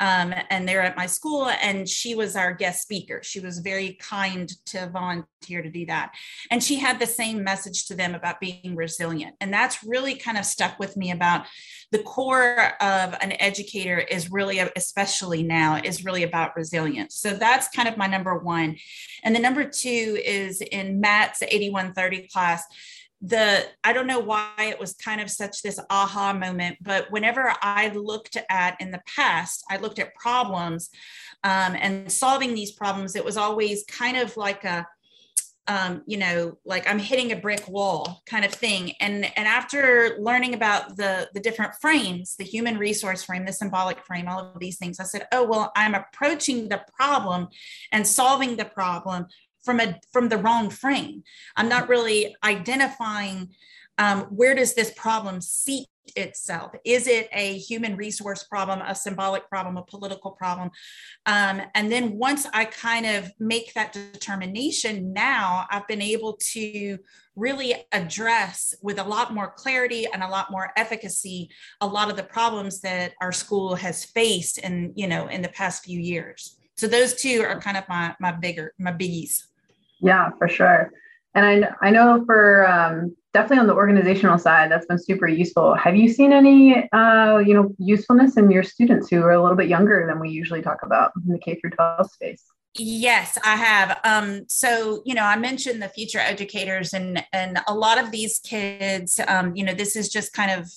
um, 0.00 0.32
and 0.50 0.68
they're 0.68 0.82
at 0.82 0.96
my 0.96 1.06
school 1.06 1.48
and 1.48 1.88
she 1.88 2.14
was 2.14 2.36
our 2.36 2.52
guest 2.52 2.82
speaker. 2.82 3.20
She 3.22 3.40
was 3.40 3.58
very 3.58 3.94
kind 3.94 4.50
to 4.66 4.88
volunteer 4.88 5.62
to 5.62 5.70
do 5.70 5.86
that. 5.86 6.12
And 6.50 6.62
she 6.62 6.76
had 6.76 7.00
the 7.00 7.06
same 7.06 7.42
message 7.42 7.86
to 7.86 7.96
them 7.96 8.14
about 8.14 8.40
being 8.40 8.76
resilient. 8.76 9.34
And 9.40 9.52
that's 9.52 9.82
really 9.84 10.14
kind 10.14 10.38
of 10.38 10.44
stuck 10.44 10.78
with 10.78 10.96
me 10.96 11.10
about 11.10 11.46
the 11.90 11.98
core 12.00 12.74
of 12.80 13.14
an 13.20 13.32
educator 13.40 13.98
is 13.98 14.30
really 14.30 14.58
especially 14.58 15.42
now 15.42 15.80
is 15.82 16.04
really 16.04 16.22
about 16.22 16.56
resilience. 16.56 17.16
So 17.16 17.34
that's 17.34 17.68
kind 17.68 17.88
of 17.88 17.96
my 17.96 18.06
number 18.06 18.36
one. 18.38 18.76
And 19.24 19.34
the 19.34 19.40
number 19.40 19.64
two 19.64 20.18
is 20.24 20.60
in 20.60 21.00
matt's 21.00 21.42
8130 21.42 22.28
class 22.28 22.64
the 23.20 23.66
i 23.82 23.92
don't 23.92 24.06
know 24.06 24.20
why 24.20 24.52
it 24.58 24.78
was 24.78 24.94
kind 24.94 25.20
of 25.20 25.28
such 25.28 25.62
this 25.62 25.80
aha 25.90 26.32
moment 26.32 26.76
but 26.80 27.10
whenever 27.10 27.52
i 27.62 27.88
looked 27.88 28.36
at 28.48 28.80
in 28.80 28.92
the 28.92 29.02
past 29.16 29.64
i 29.70 29.76
looked 29.76 29.98
at 29.98 30.14
problems 30.14 30.90
um, 31.44 31.76
and 31.80 32.10
solving 32.10 32.54
these 32.54 32.72
problems 32.72 33.16
it 33.16 33.24
was 33.24 33.36
always 33.36 33.84
kind 33.84 34.16
of 34.16 34.36
like 34.36 34.64
a 34.64 34.86
um, 35.68 36.02
you 36.06 36.16
know 36.16 36.58
like 36.64 36.88
i'm 36.88 36.98
hitting 36.98 37.30
a 37.30 37.36
brick 37.36 37.68
wall 37.68 38.22
kind 38.26 38.44
of 38.44 38.52
thing. 38.52 38.92
And 39.00 39.26
and 39.36 39.46
after 39.46 40.16
learning 40.18 40.54
about 40.54 40.96
the 40.96 41.28
the 41.34 41.40
different 41.40 41.74
frames 41.80 42.36
the 42.38 42.44
human 42.44 42.78
resource 42.78 43.22
frame 43.22 43.44
the 43.44 43.52
symbolic 43.52 44.04
frame 44.04 44.28
all 44.28 44.40
of 44.40 44.58
these 44.58 44.78
things 44.78 44.98
i 44.98 45.04
said 45.04 45.26
oh 45.30 45.44
well 45.44 45.70
i'm 45.76 45.94
approaching 45.94 46.68
the 46.68 46.82
problem 46.96 47.48
and 47.92 48.06
solving 48.06 48.56
the 48.56 48.64
problem 48.64 49.26
from 49.68 49.80
a 49.80 50.00
from 50.14 50.30
the 50.30 50.38
wrong 50.38 50.70
frame. 50.70 51.22
I'm 51.54 51.68
not 51.68 51.90
really 51.90 52.34
identifying 52.42 53.50
um, 53.98 54.22
where 54.30 54.54
does 54.54 54.74
this 54.74 54.90
problem 54.96 55.42
seat 55.42 55.88
itself? 56.16 56.72
Is 56.86 57.06
it 57.06 57.28
a 57.32 57.58
human 57.58 57.94
resource 57.94 58.44
problem 58.44 58.80
a 58.80 58.94
symbolic 58.94 59.46
problem 59.50 59.76
a 59.76 59.82
political 59.82 60.30
problem? 60.30 60.70
Um, 61.26 61.60
and 61.74 61.92
then 61.92 62.16
once 62.16 62.46
i 62.54 62.64
kind 62.64 63.04
of 63.04 63.30
make 63.38 63.74
that 63.74 63.92
determination 63.92 65.12
now 65.12 65.66
i've 65.70 65.86
been 65.86 66.00
able 66.00 66.38
to 66.54 66.96
really 67.36 67.74
address 67.92 68.74
with 68.82 68.98
a 68.98 69.04
lot 69.04 69.34
more 69.34 69.52
clarity 69.54 70.06
and 70.12 70.22
a 70.22 70.28
lot 70.28 70.50
more 70.50 70.70
efficacy 70.76 71.50
a 71.82 71.86
lot 71.86 72.10
of 72.10 72.16
the 72.16 72.22
problems 72.22 72.80
that 72.80 73.12
our 73.20 73.32
school 73.32 73.74
has 73.74 74.06
faced 74.06 74.56
in 74.58 74.92
you 74.96 75.06
know 75.06 75.26
in 75.28 75.42
the 75.42 75.50
past 75.50 75.84
few 75.84 76.00
years. 76.00 76.56
So 76.78 76.86
those 76.86 77.14
two 77.14 77.42
are 77.42 77.60
kind 77.60 77.76
of 77.76 77.84
my 77.88 78.14
my 78.18 78.32
bigger 78.32 78.72
my 78.78 78.92
biggies 78.92 79.47
yeah, 80.00 80.30
for 80.38 80.48
sure. 80.48 80.92
And 81.34 81.64
I, 81.66 81.74
I 81.80 81.90
know 81.90 82.24
for 82.24 82.68
um, 82.68 83.16
definitely 83.32 83.58
on 83.58 83.66
the 83.66 83.74
organizational 83.74 84.38
side, 84.38 84.70
that's 84.70 84.86
been 84.86 84.98
super 84.98 85.28
useful. 85.28 85.74
Have 85.74 85.96
you 85.96 86.08
seen 86.08 86.32
any, 86.32 86.90
uh, 86.90 87.38
you 87.38 87.54
know, 87.54 87.74
usefulness 87.78 88.36
in 88.36 88.50
your 88.50 88.62
students 88.62 89.08
who 89.08 89.22
are 89.22 89.32
a 89.32 89.42
little 89.42 89.56
bit 89.56 89.68
younger 89.68 90.06
than 90.06 90.18
we 90.18 90.30
usually 90.30 90.62
talk 90.62 90.78
about 90.82 91.12
in 91.24 91.32
the 91.32 91.38
K 91.38 91.54
through 91.56 91.70
12 91.70 92.10
space? 92.10 92.44
Yes, 92.74 93.38
I 93.44 93.56
have. 93.56 94.00
Um, 94.04 94.48
so, 94.48 95.02
you 95.04 95.14
know, 95.14 95.24
I 95.24 95.36
mentioned 95.36 95.82
the 95.82 95.88
future 95.88 96.18
educators, 96.18 96.92
and 96.92 97.24
and 97.32 97.58
a 97.66 97.74
lot 97.74 97.98
of 97.98 98.10
these 98.12 98.38
kids, 98.38 99.20
um, 99.26 99.56
you 99.56 99.64
know, 99.64 99.74
this 99.74 99.96
is 99.96 100.08
just 100.08 100.32
kind 100.32 100.50
of 100.50 100.70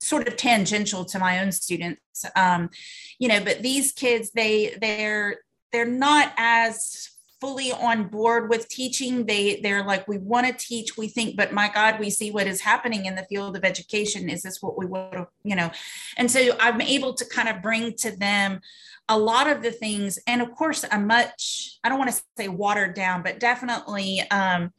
sort 0.00 0.26
of 0.26 0.36
tangential 0.36 1.04
to 1.04 1.18
my 1.18 1.40
own 1.40 1.52
students. 1.52 2.24
Um, 2.34 2.70
you 3.18 3.28
know, 3.28 3.44
but 3.44 3.62
these 3.62 3.92
kids, 3.92 4.30
they 4.32 4.76
they're 4.80 5.38
they're 5.72 5.84
not 5.84 6.32
as 6.36 7.10
fully 7.40 7.72
on 7.72 8.08
board 8.08 8.48
with 8.48 8.68
teaching. 8.68 9.26
They 9.26 9.60
they're 9.60 9.84
like 9.84 10.08
we 10.08 10.18
want 10.18 10.46
to 10.46 10.52
teach. 10.52 10.96
We 10.96 11.08
think 11.08 11.36
but 11.36 11.52
my 11.52 11.68
god 11.72 12.00
we 12.00 12.10
see 12.10 12.30
what 12.30 12.46
is 12.46 12.60
happening 12.60 13.06
in 13.06 13.14
the 13.14 13.24
field 13.24 13.56
of 13.56 13.64
education. 13.64 14.28
Is 14.28 14.42
this 14.42 14.62
what 14.62 14.78
we 14.78 14.86
would 14.86 15.26
you 15.44 15.56
know? 15.56 15.70
And 16.16 16.30
so 16.30 16.56
i'm 16.60 16.80
able 16.80 17.14
to 17.14 17.24
kind 17.24 17.48
of 17.48 17.62
bring 17.62 17.94
to 17.98 18.16
them 18.16 18.60
a 19.08 19.18
lot 19.18 19.48
of 19.48 19.62
the 19.62 19.72
things. 19.72 20.18
And 20.26 20.42
of 20.42 20.54
course 20.54 20.84
a 20.90 20.98
much 20.98 21.78
i 21.84 21.88
don't 21.88 21.98
want 21.98 22.10
to 22.10 22.22
say 22.36 22.48
watered 22.48 22.94
down 22.94 23.22
but 23.22 23.40
definitely 23.40 24.22
um 24.30 24.72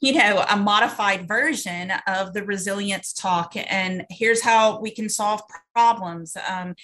you 0.00 0.12
know 0.12 0.44
a 0.50 0.56
modified 0.56 1.26
version 1.26 1.90
of 2.06 2.34
the 2.34 2.44
resilience 2.44 3.12
talk. 3.12 3.54
And 3.56 4.04
here's 4.10 4.42
how 4.42 4.78
we 4.80 4.90
can 4.90 5.08
solve 5.08 5.40
problems 5.74 6.36
um, 6.48 6.74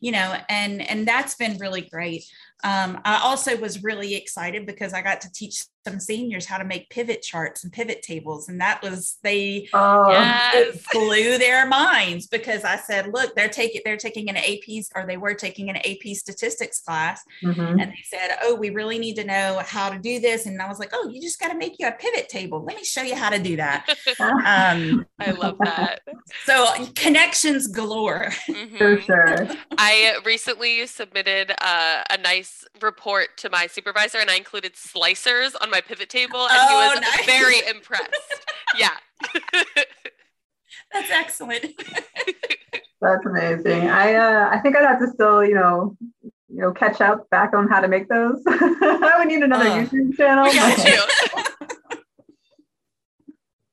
you 0.00 0.12
know 0.12 0.36
and 0.48 0.82
and 0.88 1.08
that's 1.08 1.34
been 1.34 1.58
really 1.58 1.80
great 1.80 2.24
um, 2.66 3.00
I 3.04 3.20
also 3.22 3.56
was 3.56 3.84
really 3.84 4.16
excited 4.16 4.66
because 4.66 4.92
I 4.92 5.00
got 5.00 5.20
to 5.20 5.30
teach 5.30 5.64
some 5.86 6.00
seniors 6.00 6.46
how 6.46 6.58
to 6.58 6.64
make 6.64 6.90
pivot 6.90 7.22
charts 7.22 7.62
and 7.62 7.72
pivot 7.72 8.02
tables. 8.02 8.48
And 8.48 8.60
that 8.60 8.82
was, 8.82 9.18
they 9.22 9.68
oh. 9.72 10.10
yes. 10.10 10.84
blew 10.92 11.38
their 11.38 11.64
minds 11.64 12.26
because 12.26 12.64
I 12.64 12.76
said, 12.76 13.12
look, 13.12 13.36
they're 13.36 13.48
taking, 13.48 13.82
they're 13.84 13.96
taking 13.96 14.28
an 14.28 14.36
AP 14.36 14.84
or 14.96 15.06
they 15.06 15.16
were 15.16 15.34
taking 15.34 15.70
an 15.70 15.76
AP 15.76 16.16
statistics 16.16 16.80
class. 16.80 17.22
Mm-hmm. 17.40 17.78
And 17.78 17.92
they 17.92 18.04
said, 18.04 18.36
oh, 18.42 18.56
we 18.56 18.70
really 18.70 18.98
need 18.98 19.14
to 19.14 19.24
know 19.24 19.62
how 19.64 19.88
to 19.88 19.98
do 19.98 20.18
this. 20.18 20.46
And 20.46 20.60
I 20.60 20.68
was 20.68 20.80
like, 20.80 20.90
oh, 20.92 21.08
you 21.08 21.20
just 21.22 21.38
got 21.38 21.52
to 21.52 21.56
make 21.56 21.76
you 21.78 21.86
a 21.86 21.92
pivot 21.92 22.28
table. 22.28 22.64
Let 22.64 22.76
me 22.76 22.84
show 22.84 23.02
you 23.02 23.14
how 23.14 23.30
to 23.30 23.38
do 23.38 23.56
that. 23.56 23.88
um, 24.20 25.06
I 25.20 25.30
love 25.30 25.56
that. 25.60 26.00
So 26.46 26.66
connections 26.96 27.68
galore. 27.68 28.30
Mm-hmm. 28.48 28.76
For 28.76 29.00
sure. 29.02 29.48
I 29.78 30.18
recently 30.24 30.84
submitted 30.88 31.52
uh, 31.60 32.02
a 32.10 32.18
nice 32.18 32.64
report 32.82 33.36
to 33.38 33.50
my 33.50 33.68
supervisor 33.68 34.18
and 34.18 34.30
I 34.30 34.34
included 34.36 34.74
slicers 34.74 35.54
on 35.60 35.70
my 35.76 35.82
pivot 35.82 36.08
table 36.08 36.40
and 36.40 36.52
oh, 36.58 36.68
he 36.68 36.74
was 36.74 37.00
nice. 37.02 37.26
very 37.26 37.68
impressed. 37.68 38.10
yeah. 38.78 38.96
That's 40.92 41.10
excellent. 41.10 41.66
That's 43.02 43.26
amazing. 43.26 43.90
I 43.90 44.14
uh, 44.14 44.48
I 44.50 44.58
think 44.60 44.74
I'd 44.74 44.86
have 44.86 45.00
to 45.00 45.08
still, 45.08 45.44
you 45.44 45.54
know, 45.54 45.94
you 46.22 46.62
know, 46.62 46.72
catch 46.72 47.02
up 47.02 47.28
back 47.28 47.52
on 47.54 47.68
how 47.68 47.80
to 47.80 47.88
make 47.88 48.08
those. 48.08 48.42
I 48.46 49.16
would 49.18 49.28
need 49.28 49.42
another 49.42 49.68
uh, 49.68 49.84
YouTube 49.84 50.16
channel. 50.16 50.50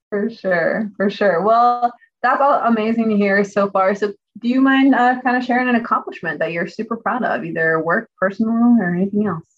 for 0.10 0.30
sure, 0.30 0.92
for 0.98 1.10
sure. 1.10 1.42
Well, 1.42 1.94
that's 2.22 2.42
all 2.42 2.60
amazing 2.66 3.10
to 3.10 3.16
hear 3.16 3.46
so 3.46 3.70
far. 3.70 3.96
So 3.96 4.14
do 4.40 4.50
you 4.50 4.60
mind 4.60 4.94
uh, 4.94 5.22
kind 5.22 5.38
of 5.38 5.46
sharing 5.46 5.70
an 5.70 5.76
accomplishment 5.76 6.40
that 6.40 6.52
you're 6.52 6.68
super 6.68 6.98
proud 6.98 7.24
of, 7.24 7.46
either 7.46 7.82
work, 7.82 8.10
personal, 8.20 8.78
or 8.82 8.94
anything 8.94 9.28
else? 9.28 9.53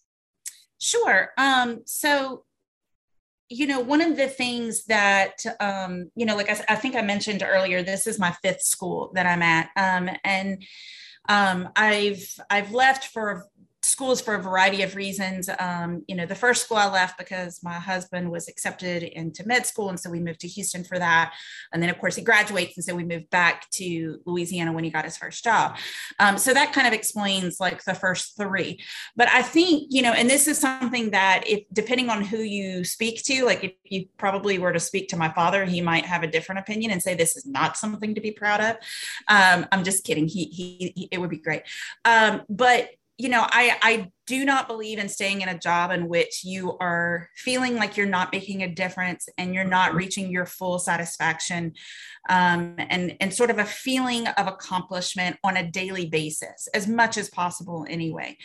Sure. 0.85 1.31
Um, 1.35 1.81
so, 1.85 2.43
you 3.49 3.65
know, 3.65 3.79
one 3.79 4.01
of 4.01 4.17
the 4.17 4.27
things 4.27 4.85
that, 4.85 5.43
um, 5.59 6.11
you 6.15 6.27
know, 6.27 6.35
like 6.35 6.47
I, 6.47 6.63
I, 6.69 6.75
think 6.75 6.95
I 6.95 7.01
mentioned 7.01 7.41
earlier, 7.43 7.81
this 7.81 8.05
is 8.05 8.19
my 8.19 8.31
fifth 8.43 8.61
school 8.61 9.11
that 9.15 9.25
I'm 9.25 9.41
at. 9.41 9.71
Um, 9.75 10.15
and 10.23 10.63
um, 11.27 11.69
I've 11.75 12.23
I've 12.51 12.71
left 12.71 13.05
for 13.05 13.47
schools 13.95 14.19
for 14.19 14.35
a 14.35 14.41
variety 14.41 14.81
of 14.81 14.93
reasons. 14.97 15.49
Um, 15.57 16.03
you 16.09 16.15
know, 16.17 16.25
the 16.25 16.35
first 16.35 16.65
school 16.65 16.75
I 16.75 16.89
left 16.91 17.17
because 17.17 17.63
my 17.63 17.75
husband 17.75 18.29
was 18.29 18.49
accepted 18.49 19.03
into 19.03 19.47
med 19.47 19.65
school, 19.65 19.87
and 19.87 19.97
so 19.97 20.09
we 20.09 20.19
moved 20.19 20.41
to 20.41 20.49
Houston 20.49 20.83
for 20.83 20.99
that. 20.99 21.33
And 21.71 21.81
then, 21.81 21.89
of 21.89 21.97
course, 21.97 22.17
he 22.17 22.21
graduates, 22.21 22.75
and 22.75 22.83
so 22.83 22.93
we 22.93 23.05
moved 23.05 23.29
back 23.29 23.69
to 23.71 24.19
Louisiana 24.25 24.73
when 24.73 24.83
he 24.83 24.89
got 24.89 25.05
his 25.05 25.15
first 25.15 25.45
job. 25.45 25.77
Um, 26.19 26.37
so 26.37 26.53
that 26.53 26.73
kind 26.73 26.87
of 26.87 26.93
explains 26.93 27.61
like 27.61 27.85
the 27.85 27.93
first 27.93 28.35
three. 28.35 28.83
But 29.15 29.29
I 29.29 29.41
think 29.41 29.87
you 29.91 30.01
know, 30.01 30.11
and 30.11 30.29
this 30.29 30.49
is 30.49 30.57
something 30.57 31.11
that 31.11 31.43
if 31.47 31.63
depending 31.71 32.09
on 32.09 32.21
who 32.21 32.39
you 32.39 32.83
speak 32.83 33.23
to, 33.23 33.45
like 33.45 33.63
if 33.63 33.71
you 33.85 34.07
probably 34.17 34.59
were 34.59 34.73
to 34.73 34.79
speak 34.79 35.07
to 35.09 35.17
my 35.17 35.31
father, 35.31 35.63
he 35.63 35.79
might 35.79 36.05
have 36.05 36.23
a 36.23 36.27
different 36.27 36.59
opinion 36.59 36.91
and 36.91 37.01
say 37.01 37.15
this 37.15 37.37
is 37.37 37.45
not 37.45 37.77
something 37.77 38.13
to 38.13 38.19
be 38.19 38.31
proud 38.31 38.59
of. 38.59 38.75
Um, 39.29 39.65
I'm 39.71 39.85
just 39.85 40.03
kidding. 40.03 40.27
He, 40.27 40.45
he, 40.45 40.93
he 40.95 41.07
it 41.11 41.19
would 41.19 41.29
be 41.29 41.37
great. 41.37 41.63
Um, 42.03 42.41
but 42.49 42.89
you 43.17 43.29
know, 43.29 43.45
I, 43.47 43.77
I 43.81 44.11
do 44.27 44.43
not 44.43 44.67
believe 44.67 44.99
in 44.99 45.07
staying 45.07 45.41
in 45.41 45.47
a 45.47 45.57
job 45.57 45.91
in 45.91 46.09
which 46.09 46.43
you 46.43 46.77
are 46.79 47.29
feeling 47.35 47.75
like 47.75 47.95
you're 47.95 48.05
not 48.05 48.33
making 48.33 48.61
a 48.61 48.67
difference 48.67 49.29
and 49.37 49.53
you're 49.53 49.63
not 49.63 49.89
mm-hmm. 49.89 49.97
reaching 49.97 50.29
your 50.29 50.45
full 50.45 50.79
satisfaction 50.79 51.73
um, 52.29 52.75
and, 52.77 53.15
and 53.21 53.33
sort 53.33 53.51
of 53.51 53.57
a 53.57 53.65
feeling 53.65 54.27
of 54.27 54.47
accomplishment 54.47 55.37
on 55.45 55.55
a 55.55 55.69
daily 55.69 56.07
basis, 56.07 56.67
as 56.73 56.87
much 56.87 57.17
as 57.17 57.29
possible, 57.29 57.85
anyway. 57.89 58.35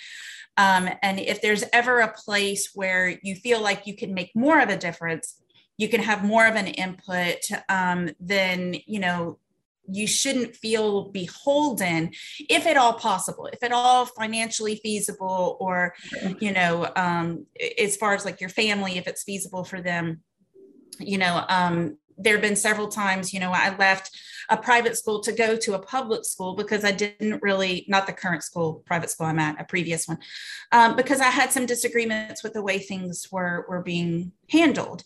Um, 0.56 0.88
and 1.02 1.18
if 1.18 1.42
there's 1.42 1.64
ever 1.72 2.00
a 2.00 2.12
place 2.12 2.70
where 2.74 3.18
you 3.22 3.34
feel 3.34 3.60
like 3.60 3.86
you 3.86 3.96
can 3.96 4.14
make 4.14 4.30
more 4.36 4.60
of 4.60 4.68
a 4.68 4.76
difference, 4.76 5.40
you 5.78 5.88
can 5.88 6.02
have 6.02 6.22
more 6.22 6.46
of 6.46 6.54
an 6.54 6.66
input, 6.66 7.38
um, 7.68 8.10
then, 8.20 8.76
you 8.86 9.00
know, 9.00 9.38
you 9.92 10.06
shouldn't 10.06 10.56
feel 10.56 11.10
beholden 11.10 12.10
if 12.48 12.66
at 12.66 12.76
all 12.76 12.92
possible 12.92 13.46
if 13.52 13.62
at 13.62 13.72
all 13.72 14.06
financially 14.06 14.76
feasible 14.76 15.56
or 15.60 15.94
you 16.38 16.52
know 16.52 16.90
um, 16.96 17.46
as 17.78 17.96
far 17.96 18.14
as 18.14 18.24
like 18.24 18.40
your 18.40 18.50
family 18.50 18.98
if 18.98 19.06
it's 19.06 19.22
feasible 19.22 19.64
for 19.64 19.80
them. 19.80 20.20
You 20.98 21.16
know 21.16 21.44
um, 21.48 21.96
there 22.20 22.34
have 22.34 22.42
been 22.42 22.56
several 22.56 22.88
times 22.88 23.32
you 23.32 23.40
know 23.40 23.50
i 23.52 23.74
left 23.76 24.10
a 24.50 24.56
private 24.56 24.96
school 24.96 25.20
to 25.20 25.32
go 25.32 25.56
to 25.56 25.74
a 25.74 25.78
public 25.78 26.24
school 26.24 26.54
because 26.54 26.84
i 26.84 26.92
didn't 26.92 27.42
really 27.42 27.84
not 27.88 28.06
the 28.06 28.12
current 28.12 28.42
school 28.42 28.82
private 28.86 29.10
school 29.10 29.26
i'm 29.26 29.38
at 29.38 29.60
a 29.60 29.64
previous 29.64 30.06
one 30.06 30.18
um, 30.72 30.96
because 30.96 31.20
i 31.20 31.28
had 31.28 31.50
some 31.50 31.66
disagreements 31.66 32.42
with 32.42 32.52
the 32.52 32.62
way 32.62 32.78
things 32.78 33.28
were 33.32 33.64
were 33.68 33.82
being 33.82 34.32
handled 34.50 35.04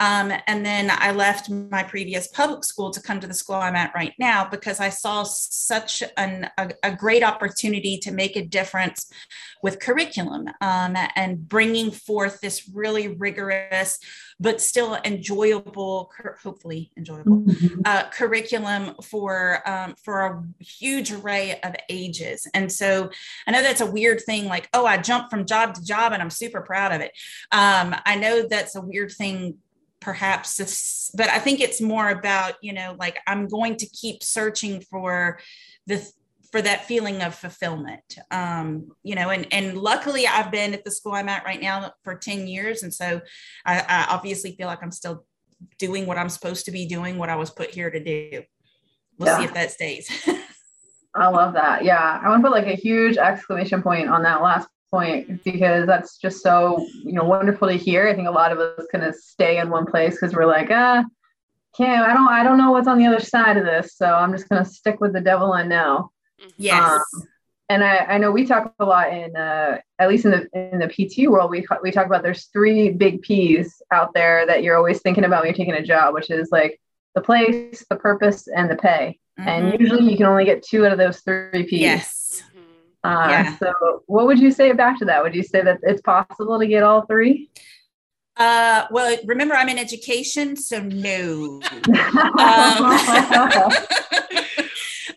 um, 0.00 0.32
and 0.46 0.64
then 0.64 0.90
I 0.90 1.12
left 1.12 1.50
my 1.50 1.82
previous 1.82 2.26
public 2.26 2.64
school 2.64 2.90
to 2.90 3.02
come 3.02 3.20
to 3.20 3.26
the 3.26 3.34
school 3.34 3.56
I'm 3.56 3.76
at 3.76 3.94
right 3.94 4.14
now 4.18 4.48
because 4.48 4.80
I 4.80 4.88
saw 4.88 5.24
such 5.24 6.02
an, 6.16 6.48
a, 6.56 6.70
a 6.82 6.96
great 6.96 7.22
opportunity 7.22 7.98
to 7.98 8.10
make 8.10 8.34
a 8.34 8.44
difference 8.44 9.12
with 9.62 9.78
curriculum 9.78 10.48
um, 10.62 10.96
and 11.16 11.46
bringing 11.46 11.90
forth 11.90 12.40
this 12.40 12.68
really 12.72 13.08
rigorous 13.08 13.98
but 14.42 14.58
still 14.58 14.96
enjoyable, 15.04 16.10
hopefully 16.42 16.90
enjoyable 16.96 17.42
mm-hmm. 17.42 17.80
uh, 17.84 18.04
curriculum 18.08 18.94
for 19.02 19.60
um, 19.68 19.94
for 20.02 20.20
a 20.20 20.64
huge 20.64 21.12
array 21.12 21.60
of 21.62 21.76
ages. 21.90 22.48
And 22.54 22.72
so 22.72 23.10
I 23.46 23.50
know 23.50 23.62
that's 23.62 23.82
a 23.82 23.86
weird 23.86 24.22
thing, 24.24 24.46
like 24.46 24.70
oh, 24.72 24.86
I 24.86 24.96
jump 24.96 25.28
from 25.28 25.44
job 25.44 25.74
to 25.74 25.84
job 25.84 26.12
and 26.12 26.22
I'm 26.22 26.30
super 26.30 26.62
proud 26.62 26.92
of 26.92 27.02
it. 27.02 27.12
Um, 27.52 27.94
I 28.06 28.16
know 28.16 28.48
that's 28.48 28.74
a 28.76 28.79
weird 28.80 29.12
thing 29.12 29.58
perhaps 30.00 30.56
this, 30.56 31.10
but 31.14 31.28
i 31.28 31.38
think 31.38 31.60
it's 31.60 31.80
more 31.80 32.08
about 32.08 32.54
you 32.62 32.72
know 32.72 32.96
like 32.98 33.18
i'm 33.26 33.46
going 33.46 33.76
to 33.76 33.86
keep 33.86 34.22
searching 34.22 34.80
for 34.80 35.38
the 35.86 36.02
for 36.50 36.60
that 36.60 36.84
feeling 36.86 37.22
of 37.22 37.34
fulfillment. 37.34 38.18
Um 38.30 38.88
you 39.02 39.14
know 39.14 39.30
and 39.30 39.46
and 39.52 39.78
luckily 39.78 40.26
i've 40.26 40.50
been 40.50 40.74
at 40.74 40.84
the 40.84 40.90
school 40.90 41.12
i'm 41.12 41.28
at 41.28 41.44
right 41.44 41.60
now 41.60 41.92
for 42.02 42.14
10 42.16 42.48
years. 42.48 42.82
And 42.82 42.92
so 42.92 43.20
i, 43.64 43.80
I 43.80 44.06
obviously 44.10 44.52
feel 44.52 44.66
like 44.66 44.82
i'm 44.82 44.92
still 44.92 45.24
doing 45.78 46.06
what 46.06 46.18
i'm 46.18 46.28
supposed 46.28 46.64
to 46.64 46.72
be 46.72 46.86
doing 46.86 47.18
what 47.18 47.28
i 47.28 47.36
was 47.36 47.50
put 47.50 47.70
here 47.70 47.90
to 47.90 48.02
do. 48.02 48.42
We'll 49.18 49.28
yeah. 49.28 49.38
see 49.38 49.44
if 49.44 49.54
that 49.54 49.70
stays. 49.70 50.28
I 51.14 51.28
love 51.28 51.54
that. 51.54 51.84
Yeah. 51.84 52.20
I 52.22 52.28
want 52.28 52.42
to 52.42 52.48
put 52.48 52.56
like 52.56 52.66
a 52.66 52.76
huge 52.76 53.16
exclamation 53.16 53.82
point 53.82 54.08
on 54.08 54.22
that 54.22 54.42
last 54.42 54.68
point 54.90 55.44
because 55.44 55.86
that's 55.86 56.18
just 56.18 56.42
so 56.42 56.86
you 57.04 57.12
know 57.12 57.24
wonderful 57.24 57.68
to 57.68 57.74
hear. 57.74 58.08
I 58.08 58.14
think 58.14 58.28
a 58.28 58.32
lot 58.32 58.52
of 58.52 58.58
us 58.58 58.86
kind 58.90 59.04
of 59.04 59.14
stay 59.14 59.58
in 59.58 59.70
one 59.70 59.86
place 59.86 60.14
because 60.14 60.34
we're 60.34 60.46
like, 60.46 60.68
ah, 60.70 61.04
can't 61.76 62.04
I 62.04 62.12
don't 62.14 62.28
I 62.28 62.42
don't 62.42 62.58
know 62.58 62.72
what's 62.72 62.88
on 62.88 62.98
the 62.98 63.06
other 63.06 63.20
side 63.20 63.56
of 63.56 63.64
this, 63.64 63.96
so 63.96 64.06
I'm 64.06 64.32
just 64.32 64.48
gonna 64.48 64.64
stick 64.64 65.00
with 65.00 65.12
the 65.12 65.20
devil 65.20 65.52
I 65.52 65.62
know. 65.62 66.10
Mm-hmm. 66.40 66.50
Yes. 66.56 67.00
Um, 67.14 67.28
and 67.68 67.84
I, 67.84 67.98
I 67.98 68.18
know 68.18 68.32
we 68.32 68.46
talk 68.46 68.74
a 68.80 68.84
lot 68.84 69.12
in 69.12 69.36
uh, 69.36 69.78
at 70.00 70.08
least 70.08 70.24
in 70.24 70.32
the 70.32 70.48
in 70.52 70.80
the 70.80 70.88
PT 70.88 71.30
world 71.30 71.50
we 71.50 71.64
we 71.82 71.92
talk 71.92 72.06
about 72.06 72.22
there's 72.22 72.46
three 72.46 72.90
big 72.90 73.22
P's 73.22 73.80
out 73.92 74.12
there 74.12 74.44
that 74.46 74.64
you're 74.64 74.76
always 74.76 75.00
thinking 75.00 75.24
about 75.24 75.42
when 75.42 75.48
you're 75.48 75.56
taking 75.56 75.74
a 75.74 75.82
job, 75.82 76.12
which 76.12 76.30
is 76.30 76.48
like 76.50 76.80
the 77.14 77.20
place, 77.20 77.84
the 77.88 77.96
purpose, 77.96 78.48
and 78.48 78.68
the 78.68 78.76
pay. 78.76 79.18
Mm-hmm. 79.38 79.48
And 79.48 79.80
usually 79.80 80.10
you 80.10 80.16
can 80.16 80.26
only 80.26 80.44
get 80.44 80.64
two 80.64 80.84
out 80.84 80.92
of 80.92 80.98
those 80.98 81.20
three 81.20 81.64
P's. 81.64 81.80
Yes. 81.80 82.42
Uh, 83.02 83.26
yeah. 83.30 83.56
So, 83.56 84.02
what 84.06 84.26
would 84.26 84.38
you 84.38 84.50
say 84.50 84.72
back 84.72 84.98
to 84.98 85.04
that? 85.06 85.22
Would 85.22 85.34
you 85.34 85.42
say 85.42 85.62
that 85.62 85.78
it's 85.82 86.02
possible 86.02 86.58
to 86.58 86.66
get 86.66 86.82
all 86.82 87.06
three? 87.06 87.50
Uh, 88.36 88.86
well, 88.90 89.16
remember, 89.26 89.54
I'm 89.54 89.68
in 89.68 89.78
education, 89.78 90.56
so 90.56 90.80
no. 90.80 91.60
um, 91.72 91.92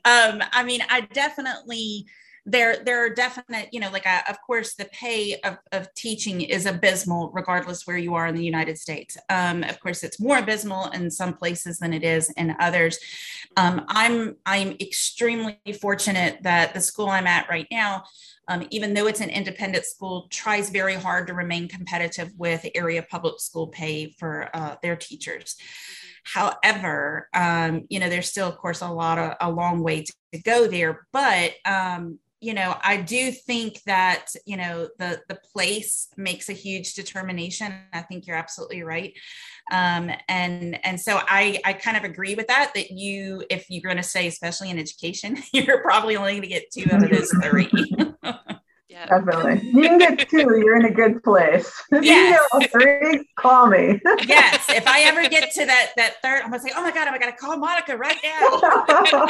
um, 0.06 0.44
I 0.52 0.64
mean, 0.66 0.82
I 0.90 1.08
definitely, 1.14 2.06
there 2.46 2.84
there 2.84 3.06
are 3.06 3.10
definite 3.10 3.70
you 3.72 3.80
know 3.80 3.90
like 3.92 4.06
uh, 4.06 4.22
of 4.28 4.38
course 4.46 4.74
the 4.76 4.86
pay 4.86 5.40
of, 5.42 5.58
of 5.72 5.94
teaching 5.94 6.42
is 6.42 6.66
abysmal 6.66 7.32
regardless 7.34 7.88
where 7.88 7.98
you 7.98 8.16
are 8.16 8.28
in 8.28 8.36
the 8.36 8.44
united 8.44 8.78
states 8.78 9.18
um, 9.30 9.64
of 9.64 9.80
course 9.80 10.04
it's 10.04 10.20
more 10.20 10.38
abysmal 10.38 10.90
in 10.90 11.10
some 11.10 11.34
places 11.34 11.80
than 11.80 11.94
it 11.94 12.04
is 12.04 12.30
in 12.32 12.56
others 12.60 13.00
um, 13.56 13.86
i'm 13.88 14.36
i'm 14.46 14.72
extremely 14.82 15.58
fortunate 15.80 16.38
that 16.44 16.74
the 16.74 16.82
school 16.82 17.08
i'm 17.08 17.28
at 17.28 17.48
right 17.50 17.68
now 17.72 18.04
um, 18.50 18.68
even 18.72 18.94
though 18.94 19.08
it's 19.08 19.22
an 19.22 19.30
independent 19.30 19.86
school, 19.86 20.28
tries 20.30 20.70
very 20.70 20.96
hard 20.96 21.28
to 21.28 21.34
remain 21.34 21.70
competitive 21.70 22.32
with 22.38 22.66
area 22.76 23.06
public 23.10 23.40
school 23.40 23.68
pay 23.68 24.12
for 24.20 24.50
uh, 24.54 24.76
their 24.84 24.98
teachers. 24.98 25.56
However, 26.26 27.30
um, 27.34 27.84
you 27.90 28.00
know, 28.00 28.10
there's 28.10 28.30
still, 28.30 28.48
of 28.48 28.58
course, 28.58 28.82
a 28.82 28.90
lot 28.90 29.18
of 29.18 29.36
a 29.40 29.50
long 29.50 29.82
way 29.82 30.04
to, 30.04 30.14
to 30.34 30.42
go 30.42 30.68
there. 30.68 31.08
But 31.14 31.54
um, 31.66 32.20
you 32.44 32.54
know, 32.54 32.76
I 32.84 32.98
do 32.98 33.32
think 33.32 33.82
that 33.86 34.28
you 34.46 34.58
know 34.58 34.90
the 35.00 35.22
the 35.30 35.40
place 35.54 36.10
makes 36.18 36.50
a 36.50 36.54
huge 36.54 36.94
determination. 36.94 37.74
I 37.94 38.02
think 38.02 38.28
you're 38.28 38.36
absolutely 38.36 38.84
right, 38.84 39.14
um, 39.72 40.12
and 40.28 40.78
and 40.86 41.00
so 41.00 41.22
I 41.22 41.62
I 41.64 41.72
kind 41.72 41.96
of 41.96 42.04
agree 42.04 42.36
with 42.36 42.48
that. 42.48 42.74
That 42.76 42.92
you, 42.92 43.46
if 43.50 43.68
you're 43.70 43.82
going 43.82 43.96
to 43.96 44.04
say, 44.04 44.28
especially 44.28 44.70
in 44.72 44.78
education, 44.78 45.38
you're 45.54 45.82
probably 45.82 46.18
only 46.18 46.34
going 46.34 46.42
to 46.42 46.48
get 46.50 46.70
two 46.70 46.90
out 46.92 47.04
of 47.04 47.10
those 47.10 47.32
three. 47.42 47.72
Yeah. 48.94 49.08
Definitely. 49.08 49.70
You 49.70 49.82
can 49.82 49.98
get 49.98 50.30
two, 50.30 50.38
you're 50.38 50.76
in 50.76 50.86
a 50.86 50.92
good 50.92 51.24
place. 51.24 51.82
If 51.92 52.04
yes. 52.04 52.40
you 52.54 52.60
get 52.60 52.72
three, 52.72 53.28
call 53.38 53.66
me. 53.66 54.00
yes. 54.28 54.66
If 54.70 54.88
I 54.88 55.02
ever 55.02 55.28
get 55.28 55.52
to 55.54 55.66
that 55.66 55.94
that 55.98 56.22
third, 56.22 56.44
I'm 56.44 56.52
gonna 56.52 56.62
say, 56.62 56.72
oh 56.76 56.84
my 56.84 56.92
God, 56.92 57.08
oh 57.08 57.12
I 57.12 57.18
gotta 57.18 57.32
call 57.32 57.58
Monica 57.58 57.98
right 57.98 58.18
now. 58.24 59.28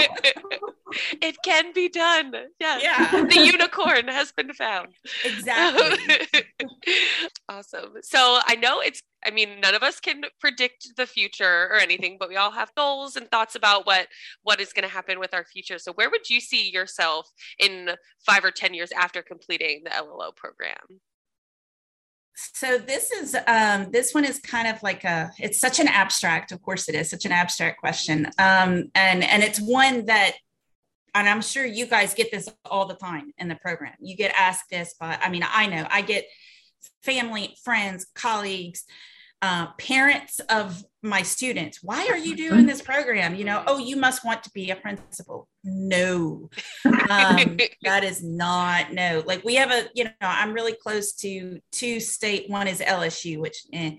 it 1.21 1.37
can 1.45 1.71
be 1.71 1.87
done. 1.87 2.33
Yes. 2.59 2.83
Yeah. 2.83 3.23
The 3.23 3.39
unicorn 3.39 4.09
has 4.09 4.33
been 4.33 4.51
found. 4.53 4.89
Exactly. 5.23 6.43
awesome. 7.49 7.93
So 8.01 8.39
I 8.45 8.55
know 8.55 8.81
it's 8.81 9.01
I 9.25 9.31
mean, 9.31 9.61
none 9.61 9.75
of 9.75 9.83
us 9.83 9.99
can 9.99 10.23
predict 10.39 10.95
the 10.97 11.05
future 11.05 11.69
or 11.71 11.75
anything, 11.75 12.17
but 12.19 12.29
we 12.29 12.35
all 12.35 12.51
have 12.51 12.75
goals 12.75 13.15
and 13.15 13.29
thoughts 13.31 13.55
about 13.55 13.85
what 13.85 14.07
what 14.43 14.59
is 14.59 14.73
going 14.73 14.87
to 14.87 14.93
happen 14.93 15.19
with 15.19 15.33
our 15.33 15.45
future. 15.45 15.79
So, 15.79 15.93
where 15.93 16.09
would 16.09 16.29
you 16.29 16.39
see 16.41 16.69
yourself 16.69 17.29
in 17.59 17.91
five 18.25 18.43
or 18.43 18.51
ten 18.51 18.73
years 18.73 18.91
after 18.91 19.21
completing 19.21 19.83
the 19.83 19.91
LLO 19.91 20.35
program? 20.35 20.99
So 22.35 22.79
this 22.79 23.11
is 23.11 23.35
um, 23.47 23.91
this 23.91 24.13
one 24.13 24.25
is 24.25 24.39
kind 24.39 24.67
of 24.67 24.81
like 24.81 25.03
a 25.03 25.31
it's 25.39 25.59
such 25.59 25.79
an 25.79 25.87
abstract, 25.87 26.51
of 26.51 26.61
course 26.61 26.89
it 26.89 26.95
is 26.95 27.09
such 27.09 27.25
an 27.25 27.31
abstract 27.31 27.79
question, 27.79 28.25
um, 28.39 28.89
and 28.95 29.23
and 29.23 29.43
it's 29.43 29.59
one 29.59 30.05
that 30.05 30.33
and 31.15 31.29
I'm 31.29 31.41
sure 31.41 31.63
you 31.63 31.85
guys 31.85 32.15
get 32.15 32.31
this 32.31 32.49
all 32.65 32.87
the 32.87 32.95
time 32.95 33.31
in 33.37 33.47
the 33.47 33.55
program. 33.55 33.93
You 33.99 34.15
get 34.17 34.33
asked 34.35 34.69
this, 34.71 34.95
but 34.99 35.19
I 35.21 35.29
mean, 35.29 35.43
I 35.47 35.67
know 35.67 35.85
I 35.89 36.01
get 36.01 36.25
family, 37.03 37.55
friends, 37.63 38.05
colleagues, 38.15 38.83
uh, 39.41 39.67
parents 39.77 40.39
of 40.49 40.83
my 41.03 41.21
students 41.21 41.83
why 41.83 42.07
are 42.07 42.17
you 42.17 42.35
doing 42.47 42.65
this 42.65 42.81
program? 42.81 43.35
You 43.35 43.45
know 43.45 43.63
oh 43.67 43.77
you 43.77 43.97
must 43.97 44.25
want 44.25 44.43
to 44.43 44.49
be 44.51 44.71
a 44.71 44.75
principal. 44.75 45.47
No. 45.65 46.49
Um, 46.85 47.57
that 47.83 48.03
is 48.03 48.23
not 48.23 48.93
no. 48.93 49.23
Like 49.25 49.43
we 49.43 49.55
have 49.55 49.71
a 49.71 49.85
you 49.93 50.05
know 50.05 50.11
i'm 50.21 50.53
really 50.53 50.73
close 50.73 51.13
to 51.13 51.59
two 51.71 51.99
state 51.99 52.49
one 52.49 52.67
is 52.67 52.79
lsu 52.79 53.39
which 53.39 53.63
eh. 53.73 53.91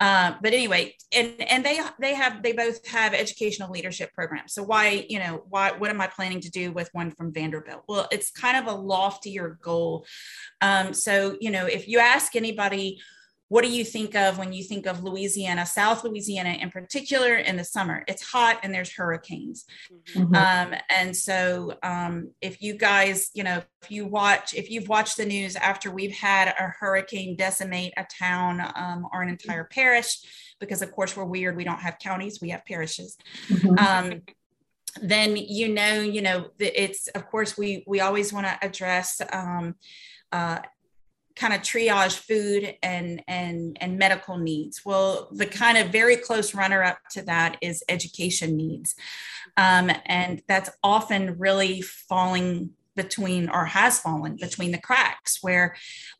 uh, 0.00 0.34
but 0.42 0.52
anyway 0.52 0.94
and 1.12 1.34
and 1.40 1.64
they 1.64 1.80
they 2.00 2.14
have 2.14 2.42
they 2.42 2.52
both 2.52 2.86
have 2.88 3.14
educational 3.14 3.70
leadership 3.70 4.12
programs. 4.12 4.54
So 4.54 4.62
why 4.62 5.06
you 5.08 5.18
know 5.18 5.44
why 5.48 5.72
what 5.72 5.90
am 5.90 6.00
i 6.00 6.06
planning 6.06 6.40
to 6.40 6.50
do 6.50 6.72
with 6.72 6.88
one 6.92 7.10
from 7.10 7.32
vanderbilt? 7.32 7.82
Well 7.88 8.08
it's 8.10 8.30
kind 8.30 8.56
of 8.56 8.72
a 8.72 8.76
loftier 8.76 9.58
goal. 9.62 10.06
Um, 10.60 10.94
so 10.94 11.36
you 11.40 11.50
know 11.50 11.66
if 11.66 11.88
you 11.88 11.98
ask 11.98 12.36
anybody 12.36 13.00
what 13.52 13.64
do 13.64 13.70
you 13.70 13.84
think 13.84 14.14
of 14.14 14.38
when 14.38 14.50
you 14.50 14.64
think 14.64 14.86
of 14.86 15.04
Louisiana, 15.04 15.66
South 15.66 16.04
Louisiana 16.04 16.56
in 16.58 16.70
particular 16.70 17.34
in 17.34 17.58
the 17.58 17.64
summer? 17.64 18.02
It's 18.08 18.22
hot 18.22 18.58
and 18.62 18.72
there's 18.72 18.90
hurricanes. 18.90 19.66
Mm-hmm. 20.14 20.34
Um, 20.34 20.80
and 20.88 21.14
so 21.14 21.74
um, 21.82 22.30
if 22.40 22.62
you 22.62 22.72
guys, 22.72 23.30
you 23.34 23.44
know, 23.44 23.62
if 23.82 23.90
you 23.90 24.06
watch, 24.06 24.54
if 24.54 24.70
you've 24.70 24.88
watched 24.88 25.18
the 25.18 25.26
news 25.26 25.54
after 25.54 25.90
we've 25.90 26.16
had 26.16 26.48
a 26.48 26.72
hurricane 26.80 27.36
decimate 27.36 27.92
a 27.98 28.06
town 28.18 28.62
um, 28.74 29.06
or 29.12 29.20
an 29.20 29.28
entire 29.28 29.64
parish, 29.64 30.20
because 30.58 30.80
of 30.80 30.90
course 30.90 31.14
we're 31.14 31.26
weird, 31.26 31.54
we 31.54 31.64
don't 31.64 31.80
have 31.80 31.98
counties, 31.98 32.40
we 32.40 32.48
have 32.48 32.64
parishes. 32.64 33.18
Mm-hmm. 33.48 33.78
Um, 33.78 34.22
then 35.02 35.36
you 35.36 35.68
know, 35.68 36.00
you 36.00 36.22
know, 36.22 36.46
it's 36.58 37.08
of 37.08 37.26
course 37.26 37.58
we 37.58 37.84
we 37.86 38.00
always 38.00 38.32
want 38.32 38.46
to 38.46 38.58
address 38.62 39.20
um, 39.30 39.74
uh, 40.32 40.60
kind 41.36 41.52
of 41.52 41.60
triage 41.60 42.18
food 42.18 42.76
and 42.82 43.22
and 43.28 43.76
and 43.80 43.98
medical 43.98 44.38
needs. 44.38 44.82
Well 44.84 45.28
the 45.32 45.46
kind 45.46 45.78
of 45.78 45.88
very 45.88 46.16
close 46.16 46.54
runner 46.54 46.82
up 46.82 46.98
to 47.12 47.22
that 47.22 47.56
is 47.60 47.84
education 47.88 48.56
needs. 48.56 48.94
Um, 49.56 49.90
and 50.06 50.42
that's 50.48 50.70
often 50.82 51.38
really 51.38 51.82
falling 51.82 52.70
between 52.94 53.48
or 53.48 53.64
has 53.64 53.98
fallen 53.98 54.36
between 54.36 54.70
the 54.70 54.80
cracks 54.80 55.38
where 55.40 55.74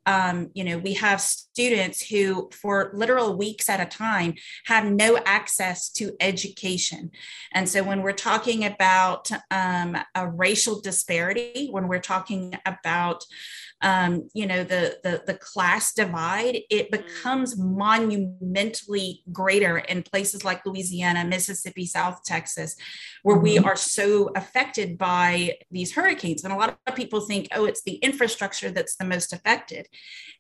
um, 0.07 0.51
you 0.55 0.65
know 0.65 0.79
we 0.79 0.95
have 0.95 1.21
students 1.21 2.09
who 2.09 2.49
for 2.53 2.91
literal 2.95 3.37
weeks 3.37 3.69
at 3.69 3.81
a 3.81 3.85
time 3.85 4.35
have 4.67 4.91
no 4.91 5.19
access 5.25 5.91
to 5.91 6.17
education. 6.21 7.11
And 7.53 7.69
so 7.69 7.83
when 7.83 8.03
we're 8.03 8.13
talking 8.13 8.65
about 8.65 9.31
um, 9.51 9.97
a 10.15 10.29
racial 10.29 10.81
disparity 10.81 11.69
when 11.71 11.89
we're 11.89 12.01
talking 12.01 12.55
about 12.65 13.25
um, 13.83 14.29
you 14.33 14.47
know 14.47 14.63
the, 14.63 14.99
the 15.03 15.23
the 15.27 15.35
class 15.35 15.93
divide 15.93 16.59
it 16.71 16.91
mm. 16.91 16.91
becomes 16.91 17.59
monumentally 17.59 19.23
greater 19.33 19.79
in 19.79 20.03
places 20.03 20.45
like 20.45 20.65
louisiana 20.65 21.25
mississippi 21.25 21.85
south 21.85 22.23
texas 22.25 22.77
where 23.23 23.37
we 23.37 23.57
mm-hmm. 23.57 23.67
are 23.67 23.77
so 23.77 24.31
affected 24.37 24.97
by 24.97 25.57
these 25.71 25.93
hurricanes 25.93 26.45
and 26.45 26.53
a 26.53 26.57
lot 26.57 26.79
of 26.87 26.95
people 26.95 27.21
think 27.21 27.49
oh 27.53 27.65
it's 27.65 27.83
the 27.83 27.97
infrastructure 27.97 28.71
that's 28.71 28.97
the 28.97 29.05
most 29.05 29.33
affected 29.33 29.89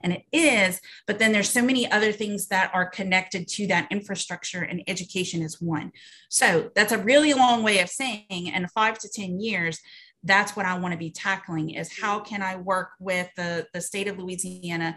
and 0.02 0.12
it 0.12 0.22
is 0.32 0.80
but 1.06 1.18
then 1.18 1.32
there's 1.32 1.50
so 1.50 1.62
many 1.62 1.90
other 1.90 2.12
things 2.12 2.48
that 2.48 2.70
are 2.72 2.88
connected 2.88 3.48
to 3.48 3.66
that 3.66 3.90
infrastructure 3.90 4.62
and 4.62 4.82
education 4.86 5.42
is 5.42 5.60
one 5.60 5.90
so 6.28 6.70
that's 6.74 6.92
a 6.92 6.98
really 6.98 7.34
long 7.34 7.62
way 7.62 7.80
of 7.80 7.88
saying 7.88 8.26
in 8.30 8.68
five 8.68 8.98
to 8.98 9.08
ten 9.08 9.40
years 9.40 9.80
that's 10.24 10.54
what 10.54 10.66
I 10.66 10.78
want 10.78 10.92
to 10.92 10.98
be 10.98 11.10
tackling 11.10 11.70
is 11.70 11.98
how 11.98 12.20
can 12.20 12.42
I 12.42 12.56
work 12.56 12.90
with 13.00 13.28
the, 13.36 13.66
the 13.72 13.80
state 13.80 14.08
of 14.08 14.18
Louisiana, 14.18 14.96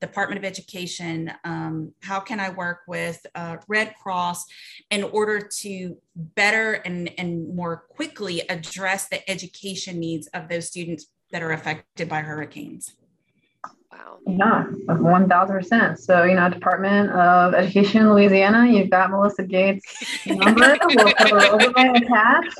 Department 0.00 0.38
of 0.38 0.44
Education, 0.44 1.32
um, 1.44 1.92
how 2.02 2.20
can 2.20 2.40
I 2.40 2.50
work 2.50 2.80
with 2.86 3.24
uh, 3.34 3.56
Red 3.68 3.94
Cross 3.94 4.44
in 4.90 5.02
order 5.02 5.40
to 5.60 5.96
better 6.14 6.74
and, 6.74 7.10
and 7.18 7.54
more 7.54 7.84
quickly 7.88 8.42
address 8.48 9.08
the 9.08 9.28
education 9.30 9.98
needs 9.98 10.26
of 10.28 10.48
those 10.48 10.68
students 10.68 11.06
that 11.32 11.42
are 11.42 11.50
affected 11.52 12.08
by 12.08 12.20
hurricanes. 12.20 12.94
Wow. 13.90 14.18
Yeah, 14.26 14.64
1000%. 14.88 15.98
So, 15.98 16.24
you 16.24 16.34
know, 16.34 16.50
Department 16.50 17.10
of 17.10 17.54
Education 17.54 18.02
in 18.02 18.12
Louisiana, 18.12 18.66
you've 18.66 18.90
got 18.90 19.10
Melissa 19.10 19.44
Gates' 19.44 19.82
number. 20.26 20.76
we'll 20.84 21.14
put 21.14 21.30
her 21.30 21.54
overlay 21.54 21.92
attached. 21.94 22.58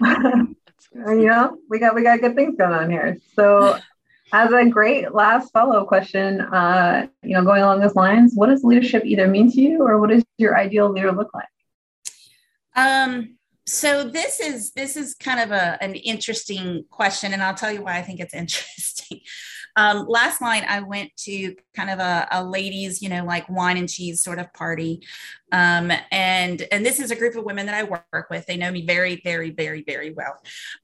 you 0.00 1.26
know, 1.26 1.58
we 1.68 1.78
got 1.78 1.94
we 1.94 2.02
got 2.02 2.20
good 2.20 2.34
things 2.34 2.56
going 2.56 2.72
on 2.72 2.90
here. 2.90 3.18
So, 3.34 3.78
as 4.32 4.52
a 4.52 4.64
great 4.66 5.12
last 5.12 5.52
follow 5.52 5.80
up 5.82 5.88
question, 5.88 6.40
uh, 6.40 7.06
you 7.22 7.34
know, 7.34 7.44
going 7.44 7.62
along 7.62 7.80
those 7.80 7.94
lines, 7.94 8.32
what 8.34 8.46
does 8.46 8.64
leadership 8.64 9.04
either 9.04 9.28
mean 9.28 9.50
to 9.52 9.60
you, 9.60 9.82
or 9.82 10.00
what 10.00 10.10
does 10.10 10.24
your 10.38 10.56
ideal 10.56 10.90
leader 10.90 11.12
look 11.12 11.32
like? 11.34 11.48
Um. 12.76 13.36
So 13.66 14.04
this 14.04 14.40
is 14.40 14.72
this 14.72 14.94
is 14.94 15.14
kind 15.14 15.40
of 15.40 15.50
a 15.50 15.82
an 15.82 15.94
interesting 15.94 16.84
question, 16.90 17.32
and 17.32 17.42
I'll 17.42 17.54
tell 17.54 17.72
you 17.72 17.82
why 17.82 17.96
I 17.96 18.02
think 18.02 18.20
it's 18.20 18.34
interesting. 18.44 19.20
Um, 19.76 20.06
last 20.08 20.40
night 20.40 20.64
I 20.68 20.80
went 20.80 21.10
to 21.18 21.54
kind 21.74 21.90
of 21.90 21.98
a, 21.98 22.28
a, 22.30 22.44
ladies, 22.44 23.02
you 23.02 23.08
know, 23.08 23.24
like 23.24 23.48
wine 23.48 23.76
and 23.76 23.88
cheese 23.88 24.22
sort 24.22 24.38
of 24.38 24.52
party. 24.54 25.02
Um, 25.52 25.92
and 26.10 26.66
and 26.72 26.84
this 26.84 27.00
is 27.00 27.10
a 27.10 27.16
group 27.16 27.36
of 27.36 27.44
women 27.44 27.66
that 27.66 27.74
I 27.74 27.84
work 27.84 28.26
with. 28.30 28.46
They 28.46 28.56
know 28.56 28.70
me 28.70 28.86
very, 28.86 29.20
very, 29.22 29.50
very, 29.50 29.82
very 29.82 30.12
well. 30.12 30.36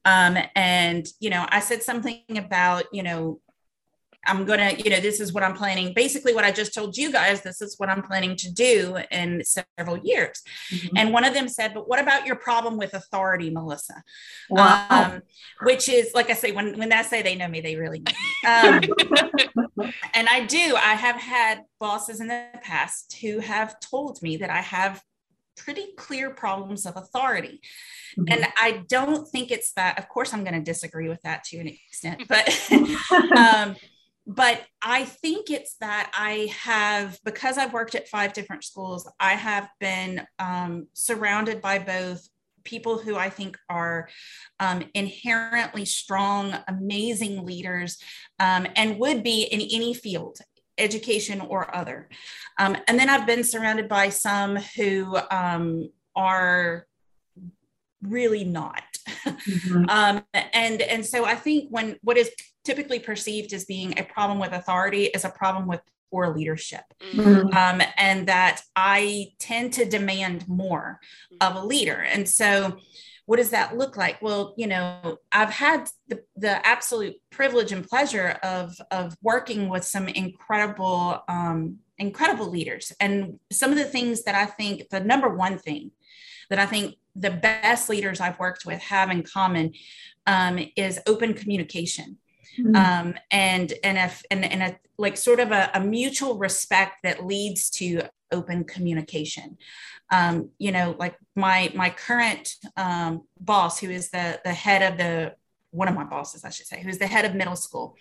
Um, 0.05 0.37
and 0.55 1.07
you 1.19 1.29
know, 1.29 1.45
I 1.49 1.59
said 1.59 1.83
something 1.83 2.23
about, 2.29 2.85
you 2.91 3.03
know, 3.03 3.39
I'm 4.25 4.45
going 4.45 4.59
to, 4.59 4.83
you 4.83 4.89
know, 4.89 4.99
this 4.99 5.19
is 5.19 5.33
what 5.33 5.43
I'm 5.43 5.55
planning. 5.55 5.93
Basically, 5.93 6.33
what 6.33 6.43
I 6.43 6.51
just 6.51 6.73
told 6.73 6.95
you 6.97 7.11
guys, 7.11 7.41
this 7.41 7.61
is 7.61 7.75
what 7.77 7.89
I'm 7.89 8.03
planning 8.03 8.35
to 8.37 8.51
do 8.51 8.97
in 9.09 9.43
several 9.43 9.97
years. 9.97 10.41
Mm-hmm. 10.71 10.97
And 10.97 11.13
one 11.13 11.23
of 11.23 11.33
them 11.33 11.47
said, 11.47 11.73
But 11.73 11.89
what 11.89 11.99
about 11.99 12.25
your 12.25 12.35
problem 12.35 12.77
with 12.77 12.93
authority, 12.93 13.49
Melissa? 13.49 14.03
Wow. 14.49 14.87
Um, 14.89 15.21
which 15.63 15.89
is, 15.89 16.11
like 16.13 16.29
I 16.29 16.33
say, 16.33 16.51
when, 16.51 16.77
when 16.77 16.93
I 16.93 17.01
say 17.01 17.21
they 17.21 17.35
know 17.35 17.47
me, 17.47 17.61
they 17.61 17.75
really 17.75 17.99
know 17.99 18.11
me. 18.11 18.87
Um, 19.79 19.91
and 20.13 20.27
I 20.27 20.45
do. 20.45 20.75
I 20.75 20.93
have 20.93 21.15
had 21.15 21.63
bosses 21.79 22.19
in 22.19 22.27
the 22.27 22.45
past 22.61 23.17
who 23.21 23.39
have 23.39 23.79
told 23.79 24.21
me 24.21 24.37
that 24.37 24.49
I 24.49 24.61
have 24.61 25.01
pretty 25.57 25.93
clear 25.97 26.29
problems 26.31 26.85
of 26.85 26.97
authority. 26.97 27.61
Mm-hmm. 28.17 28.33
And 28.33 28.47
I 28.59 28.83
don't 28.87 29.27
think 29.27 29.51
it's 29.51 29.73
that, 29.73 29.97
of 29.99 30.09
course, 30.09 30.33
I'm 30.33 30.43
going 30.43 30.55
to 30.55 30.61
disagree 30.61 31.09
with 31.09 31.21
that 31.23 31.43
to 31.45 31.57
an 31.57 31.67
extent, 31.67 32.23
but, 32.27 32.47
um, 33.37 33.75
but 34.27 34.61
I 34.81 35.05
think 35.05 35.49
it's 35.49 35.75
that 35.77 36.11
I 36.17 36.51
have, 36.59 37.19
because 37.25 37.57
I've 37.57 37.73
worked 37.73 37.95
at 37.95 38.07
five 38.07 38.33
different 38.33 38.63
schools, 38.63 39.09
I 39.19 39.33
have 39.33 39.69
been 39.79 40.25
um, 40.39 40.87
surrounded 40.93 41.61
by 41.61 41.79
both 41.79 42.27
people 42.63 42.99
who 42.99 43.15
I 43.15 43.29
think 43.29 43.57
are 43.69 44.09
um, 44.59 44.83
inherently 44.93 45.85
strong, 45.85 46.55
amazing 46.67 47.45
leaders, 47.45 47.97
um, 48.39 48.67
and 48.75 48.99
would 48.99 49.23
be 49.23 49.43
in 49.43 49.61
any 49.61 49.93
field 49.93 50.37
education 50.77 51.41
or 51.41 51.75
other. 51.75 52.09
Um, 52.59 52.77
and 52.87 52.99
then 52.99 53.09
I've 53.09 53.25
been 53.25 53.43
surrounded 53.43 53.87
by 53.87 54.09
some 54.09 54.55
who 54.55 55.17
um, 55.29 55.89
are 56.15 56.85
really 58.01 58.43
not. 58.43 58.83
Mm-hmm. 59.41 59.89
um, 59.89 60.23
and 60.53 60.81
and 60.81 61.05
so 61.05 61.25
I 61.25 61.33
think 61.33 61.69
when 61.69 61.97
what 62.01 62.17
is 62.17 62.31
typically 62.63 62.99
perceived 62.99 63.53
as 63.53 63.65
being 63.65 63.97
a 63.97 64.03
problem 64.03 64.39
with 64.39 64.51
authority 64.51 65.05
is 65.05 65.25
a 65.25 65.29
problem 65.29 65.67
with 65.67 65.81
poor 66.11 66.35
leadership, 66.35 66.83
mm-hmm. 67.13 67.47
um, 67.55 67.81
and 67.97 68.27
that 68.27 68.61
I 68.75 69.29
tend 69.39 69.73
to 69.73 69.85
demand 69.85 70.47
more 70.47 70.99
of 71.39 71.55
a 71.55 71.65
leader. 71.65 72.01
And 72.01 72.27
so 72.27 72.77
what 73.25 73.37
does 73.37 73.51
that 73.51 73.77
look 73.77 73.95
like 73.95 74.21
well 74.21 74.53
you 74.57 74.67
know 74.67 75.17
i've 75.31 75.51
had 75.51 75.89
the, 76.09 76.21
the 76.35 76.67
absolute 76.67 77.15
privilege 77.29 77.71
and 77.71 77.87
pleasure 77.87 78.37
of 78.43 78.75
of 78.91 79.15
working 79.21 79.69
with 79.69 79.85
some 79.85 80.09
incredible 80.09 81.23
um, 81.29 81.77
incredible 81.97 82.49
leaders 82.49 82.91
and 82.99 83.39
some 83.49 83.71
of 83.71 83.77
the 83.77 83.85
things 83.85 84.23
that 84.23 84.35
i 84.35 84.45
think 84.45 84.89
the 84.89 84.99
number 84.99 85.29
one 85.29 85.57
thing 85.57 85.91
that 86.49 86.59
i 86.59 86.65
think 86.65 86.95
the 87.15 87.31
best 87.31 87.89
leaders 87.89 88.19
i've 88.19 88.37
worked 88.37 88.65
with 88.65 88.81
have 88.81 89.09
in 89.09 89.23
common 89.23 89.71
um, 90.27 90.59
is 90.75 90.99
open 91.07 91.33
communication 91.33 92.17
mm-hmm. 92.59 92.75
um, 92.75 93.15
and 93.29 93.73
and 93.83 93.97
if 93.97 94.23
and, 94.31 94.45
and 94.45 94.63
a 94.63 94.79
like 94.97 95.17
sort 95.17 95.39
of 95.39 95.51
a, 95.51 95.69
a 95.73 95.79
mutual 95.79 96.37
respect 96.37 97.03
that 97.03 97.25
leads 97.25 97.69
to 97.71 98.01
open 98.31 98.63
communication 98.63 99.57
um, 100.11 100.49
you 100.57 100.71
know, 100.71 100.95
like 100.99 101.15
my 101.35 101.71
my 101.73 101.89
current 101.89 102.55
um, 102.75 103.23
boss, 103.39 103.79
who 103.79 103.89
is 103.89 104.09
the 104.09 104.39
the 104.43 104.53
head 104.53 104.91
of 104.91 104.97
the 104.97 105.35
one 105.71 105.87
of 105.87 105.95
my 105.95 106.03
bosses, 106.03 106.43
I 106.43 106.49
should 106.49 106.67
say, 106.67 106.81
who's 106.81 106.97
the 106.97 107.07
head 107.07 107.23
of 107.23 107.33
middle 107.33 107.55
school. 107.55 107.95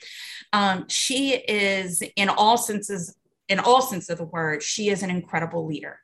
Um, 0.52 0.88
she 0.88 1.34
is, 1.34 2.02
in 2.16 2.28
all 2.28 2.58
senses, 2.58 3.16
in 3.48 3.60
all 3.60 3.80
sense 3.80 4.08
of 4.10 4.18
the 4.18 4.24
word, 4.24 4.60
she 4.62 4.88
is 4.88 5.04
an 5.04 5.10
incredible 5.10 5.64
leader. 5.66 6.00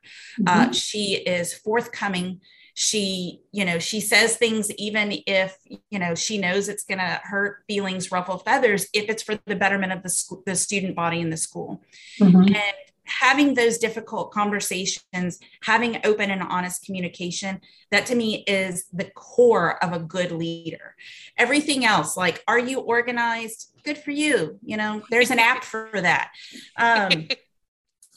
Uh, 0.47 0.51
mm-hmm. 0.51 0.69
Uh, 0.69 0.73
she 0.73 1.15
is 1.15 1.53
forthcoming. 1.53 2.39
She, 2.79 3.41
you 3.51 3.65
know, 3.65 3.79
she 3.79 3.99
says 3.99 4.37
things 4.37 4.69
even 4.73 5.11
if 5.25 5.57
you 5.89 5.97
know 5.97 6.13
she 6.13 6.37
knows 6.37 6.69
it's 6.69 6.83
going 6.83 6.99
to 6.99 7.19
hurt 7.23 7.63
feelings, 7.67 8.11
ruffle 8.11 8.37
feathers, 8.37 8.85
if 8.93 9.09
it's 9.09 9.23
for 9.23 9.39
the 9.47 9.55
betterment 9.55 9.93
of 9.93 10.03
the 10.03 10.09
school, 10.09 10.43
the 10.45 10.55
student 10.55 10.95
body 10.95 11.19
in 11.19 11.31
the 11.31 11.37
school. 11.37 11.81
Mm-hmm. 12.21 12.53
And 12.53 12.75
having 13.07 13.55
those 13.55 13.79
difficult 13.79 14.31
conversations, 14.31 15.39
having 15.63 15.99
open 16.05 16.29
and 16.29 16.43
honest 16.43 16.85
communication, 16.85 17.61
that 17.89 18.05
to 18.05 18.15
me 18.15 18.43
is 18.45 18.85
the 18.93 19.05
core 19.15 19.83
of 19.83 19.93
a 19.93 19.99
good 19.99 20.31
leader. 20.31 20.95
Everything 21.35 21.83
else, 21.83 22.15
like, 22.15 22.43
are 22.47 22.59
you 22.59 22.79
organized? 22.79 23.71
Good 23.83 23.97
for 23.97 24.11
you. 24.11 24.59
You 24.63 24.77
know, 24.77 25.01
there's 25.09 25.31
an 25.31 25.39
app 25.39 25.63
for 25.63 25.89
that. 25.93 26.29
Um, 26.77 27.29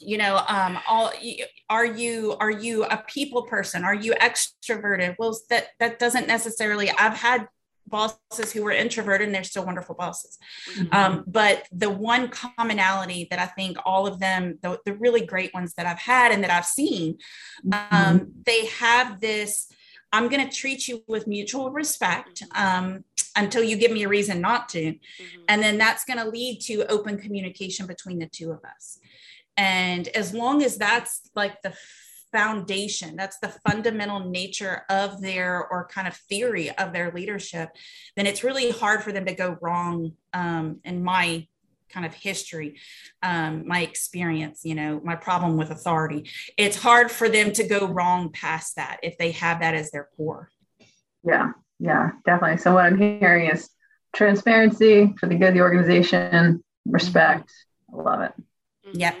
you 0.01 0.17
know 0.17 0.41
um 0.47 0.79
all 0.87 1.11
are 1.69 1.85
you 1.85 2.35
are 2.39 2.51
you 2.51 2.83
a 2.85 2.97
people 3.07 3.43
person 3.43 3.83
are 3.83 3.93
you 3.93 4.13
extroverted 4.15 5.15
well 5.19 5.37
that 5.49 5.67
that 5.79 5.99
doesn't 5.99 6.27
necessarily 6.27 6.89
i've 6.91 7.17
had 7.17 7.47
bosses 7.87 8.51
who 8.53 8.63
were 8.63 8.71
introverted 8.71 9.27
and 9.27 9.35
they're 9.35 9.43
still 9.43 9.65
wonderful 9.65 9.93
bosses. 9.95 10.37
Mm-hmm. 10.75 10.95
Um, 10.95 11.23
but 11.27 11.67
the 11.73 11.89
one 11.89 12.29
commonality 12.29 13.27
that 13.29 13.39
I 13.39 13.47
think 13.47 13.77
all 13.85 14.07
of 14.07 14.17
them, 14.19 14.57
the, 14.61 14.79
the 14.85 14.93
really 14.93 15.25
great 15.25 15.53
ones 15.53 15.73
that 15.73 15.85
I've 15.85 15.99
had 15.99 16.31
and 16.31 16.41
that 16.43 16.51
I've 16.51 16.65
seen, 16.65 17.17
mm-hmm. 17.65 17.95
um, 17.95 18.31
they 18.45 18.67
have 18.67 19.19
this 19.19 19.67
I'm 20.13 20.27
going 20.27 20.47
to 20.47 20.53
treat 20.53 20.87
you 20.87 21.03
with 21.07 21.27
mutual 21.27 21.71
respect 21.71 22.43
um, 22.53 23.05
until 23.35 23.63
you 23.63 23.77
give 23.77 23.91
me 23.91 24.03
a 24.03 24.09
reason 24.09 24.41
not 24.41 24.67
to. 24.69 24.81
Mm-hmm. 24.81 25.41
And 25.47 25.63
then 25.63 25.77
that's 25.77 26.03
going 26.03 26.19
to 26.19 26.29
lead 26.29 26.59
to 26.63 26.85
open 26.91 27.17
communication 27.17 27.85
between 27.85 28.19
the 28.19 28.27
two 28.27 28.51
of 28.51 28.59
us. 28.65 28.99
And 29.57 30.07
as 30.09 30.33
long 30.33 30.63
as 30.63 30.77
that's 30.77 31.29
like 31.35 31.61
the 31.61 31.73
foundation 32.31 33.15
that's 33.15 33.37
the 33.39 33.53
fundamental 33.69 34.19
nature 34.19 34.83
of 34.89 35.21
their 35.21 35.67
or 35.67 35.87
kind 35.87 36.07
of 36.07 36.15
theory 36.15 36.69
of 36.77 36.93
their 36.93 37.11
leadership 37.11 37.69
then 38.15 38.25
it's 38.25 38.43
really 38.43 38.71
hard 38.71 39.03
for 39.03 39.11
them 39.11 39.25
to 39.25 39.33
go 39.33 39.57
wrong 39.61 40.13
um, 40.33 40.79
in 40.85 41.03
my 41.03 41.45
kind 41.89 42.05
of 42.05 42.13
history 42.13 42.79
um, 43.21 43.67
my 43.67 43.81
experience 43.81 44.61
you 44.63 44.73
know 44.73 45.01
my 45.03 45.15
problem 45.15 45.57
with 45.57 45.71
authority. 45.71 46.29
It's 46.57 46.77
hard 46.77 47.11
for 47.11 47.27
them 47.27 47.51
to 47.53 47.67
go 47.67 47.85
wrong 47.85 48.31
past 48.31 48.77
that 48.77 48.99
if 49.03 49.17
they 49.17 49.31
have 49.31 49.59
that 49.59 49.73
as 49.73 49.91
their 49.91 50.07
core. 50.15 50.49
Yeah 51.23 51.51
yeah 51.79 52.11
definitely. 52.25 52.57
So 52.57 52.75
what 52.75 52.85
i'm 52.85 52.97
hearing 52.97 53.49
is 53.49 53.69
transparency 54.15 55.13
for 55.19 55.27
the 55.27 55.35
good 55.35 55.49
of 55.49 55.53
the 55.53 55.61
organization 55.61 56.63
respect. 56.85 57.51
I 57.93 58.01
love 58.01 58.21
it. 58.21 58.33
Yeah 58.93 59.15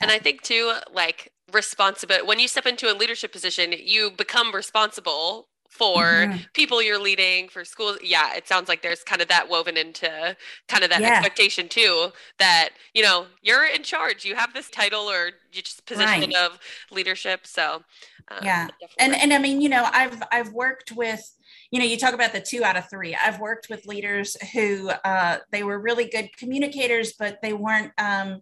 and 0.00 0.10
i 0.10 0.18
think 0.18 0.42
too 0.42 0.72
like 0.92 1.32
responsible 1.52 2.16
when 2.24 2.38
you 2.38 2.48
step 2.48 2.66
into 2.66 2.92
a 2.92 2.94
leadership 2.94 3.32
position 3.32 3.72
you 3.78 4.10
become 4.10 4.52
responsible 4.52 5.48
for 5.76 6.02
mm-hmm. 6.02 6.38
people 6.54 6.82
you're 6.82 7.00
leading 7.00 7.48
for 7.48 7.64
schools 7.64 7.98
yeah 8.02 8.34
it 8.34 8.48
sounds 8.48 8.68
like 8.68 8.82
there's 8.82 9.02
kind 9.02 9.20
of 9.20 9.28
that 9.28 9.48
woven 9.48 9.76
into 9.76 10.36
kind 10.68 10.82
of 10.82 10.90
that 10.90 11.00
yeah. 11.00 11.08
expectation 11.08 11.68
too 11.68 12.08
that 12.38 12.70
you 12.94 13.02
know 13.02 13.26
you're 13.42 13.66
in 13.66 13.82
charge 13.82 14.24
you 14.24 14.34
have 14.34 14.54
this 14.54 14.70
title 14.70 15.02
or 15.02 15.32
you 15.52 15.62
just 15.62 15.84
position 15.84 16.30
right. 16.30 16.36
of 16.36 16.58
leadership 16.90 17.46
so 17.46 17.82
um, 18.30 18.38
yeah 18.42 18.68
and 18.98 19.14
and 19.14 19.32
i 19.32 19.38
mean 19.38 19.60
you 19.60 19.68
know 19.68 19.86
i've 19.92 20.22
i've 20.32 20.52
worked 20.52 20.92
with 20.92 21.36
you 21.70 21.78
know 21.78 21.84
you 21.84 21.98
talk 21.98 22.14
about 22.14 22.32
the 22.32 22.40
two 22.40 22.64
out 22.64 22.76
of 22.76 22.88
three 22.88 23.14
i've 23.14 23.38
worked 23.38 23.68
with 23.68 23.86
leaders 23.86 24.36
who 24.52 24.88
uh, 25.04 25.38
they 25.52 25.62
were 25.62 25.78
really 25.78 26.08
good 26.08 26.34
communicators 26.38 27.12
but 27.18 27.38
they 27.42 27.52
weren't 27.52 27.92
um, 27.98 28.40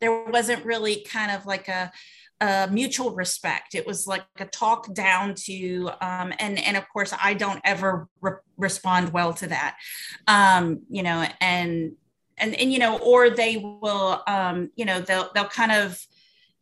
there 0.00 0.24
wasn't 0.24 0.64
really 0.64 1.04
kind 1.08 1.30
of 1.30 1.46
like 1.46 1.68
a 1.68 1.90
uh, 2.40 2.68
mutual 2.70 3.10
respect. 3.10 3.74
It 3.74 3.86
was 3.86 4.06
like 4.06 4.24
a 4.38 4.46
talk 4.46 4.92
down 4.94 5.34
to, 5.46 5.90
um, 6.00 6.32
and 6.38 6.58
and 6.58 6.76
of 6.76 6.88
course 6.88 7.12
I 7.22 7.34
don't 7.34 7.60
ever 7.64 8.08
re- 8.20 8.32
respond 8.56 9.12
well 9.12 9.34
to 9.34 9.46
that, 9.48 9.76
um, 10.26 10.82
you 10.88 11.02
know, 11.02 11.26
and 11.40 11.92
and 12.38 12.54
and 12.54 12.72
you 12.72 12.78
know, 12.78 12.98
or 12.98 13.30
they 13.30 13.58
will, 13.58 14.22
um, 14.26 14.70
you 14.74 14.86
know, 14.86 15.00
they'll 15.00 15.30
they'll 15.34 15.44
kind 15.44 15.72
of 15.72 16.00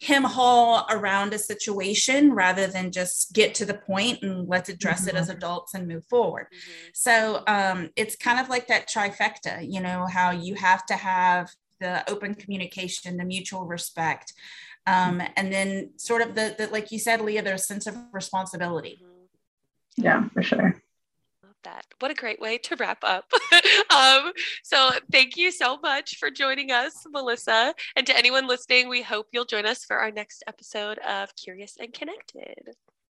him 0.00 0.22
haul 0.22 0.86
around 0.90 1.34
a 1.34 1.38
situation 1.38 2.32
rather 2.32 2.68
than 2.68 2.92
just 2.92 3.32
get 3.32 3.54
to 3.56 3.64
the 3.64 3.74
point 3.74 4.22
and 4.22 4.48
let's 4.48 4.68
address 4.68 5.00
mm-hmm. 5.06 5.16
it 5.16 5.20
as 5.20 5.28
adults 5.28 5.74
and 5.74 5.88
move 5.88 6.04
forward. 6.06 6.46
Mm-hmm. 6.52 6.88
So 6.94 7.42
um, 7.48 7.90
it's 7.96 8.14
kind 8.14 8.38
of 8.38 8.48
like 8.48 8.68
that 8.68 8.88
trifecta, 8.88 9.66
you 9.68 9.80
know, 9.80 10.06
how 10.06 10.30
you 10.30 10.54
have 10.54 10.86
to 10.86 10.94
have 10.94 11.50
the 11.80 12.08
open 12.10 12.34
communication, 12.34 13.16
the 13.16 13.24
mutual 13.24 13.66
respect, 13.66 14.32
um, 14.88 15.22
and 15.36 15.52
then 15.52 15.90
sort 15.96 16.22
of 16.22 16.34
the, 16.34 16.54
the 16.56 16.66
like 16.68 16.90
you 16.90 16.98
said 16.98 17.20
leah 17.20 17.42
there's 17.42 17.60
a 17.60 17.64
sense 17.64 17.86
of 17.86 17.96
responsibility 18.12 19.04
yeah 19.96 20.28
for 20.30 20.42
sure 20.42 20.80
Love 21.42 21.54
that. 21.64 21.86
What 21.98 22.10
a 22.10 22.14
great 22.14 22.40
way 22.40 22.58
to 22.58 22.76
wrap 22.76 23.02
up. 23.02 23.32
um, 23.90 24.32
so, 24.62 24.90
thank 25.10 25.36
you 25.36 25.50
so 25.50 25.78
much 25.78 26.16
for 26.16 26.30
joining 26.30 26.70
us, 26.70 27.04
Melissa. 27.10 27.74
And 27.96 28.06
to 28.06 28.16
anyone 28.16 28.46
listening, 28.46 28.88
we 28.88 29.02
hope 29.02 29.26
you'll 29.32 29.44
join 29.44 29.66
us 29.66 29.84
for 29.84 29.98
our 29.98 30.10
next 30.10 30.44
episode 30.46 30.98
of 30.98 31.34
Curious 31.34 31.76
and 31.80 31.92
Connected. 31.92 32.76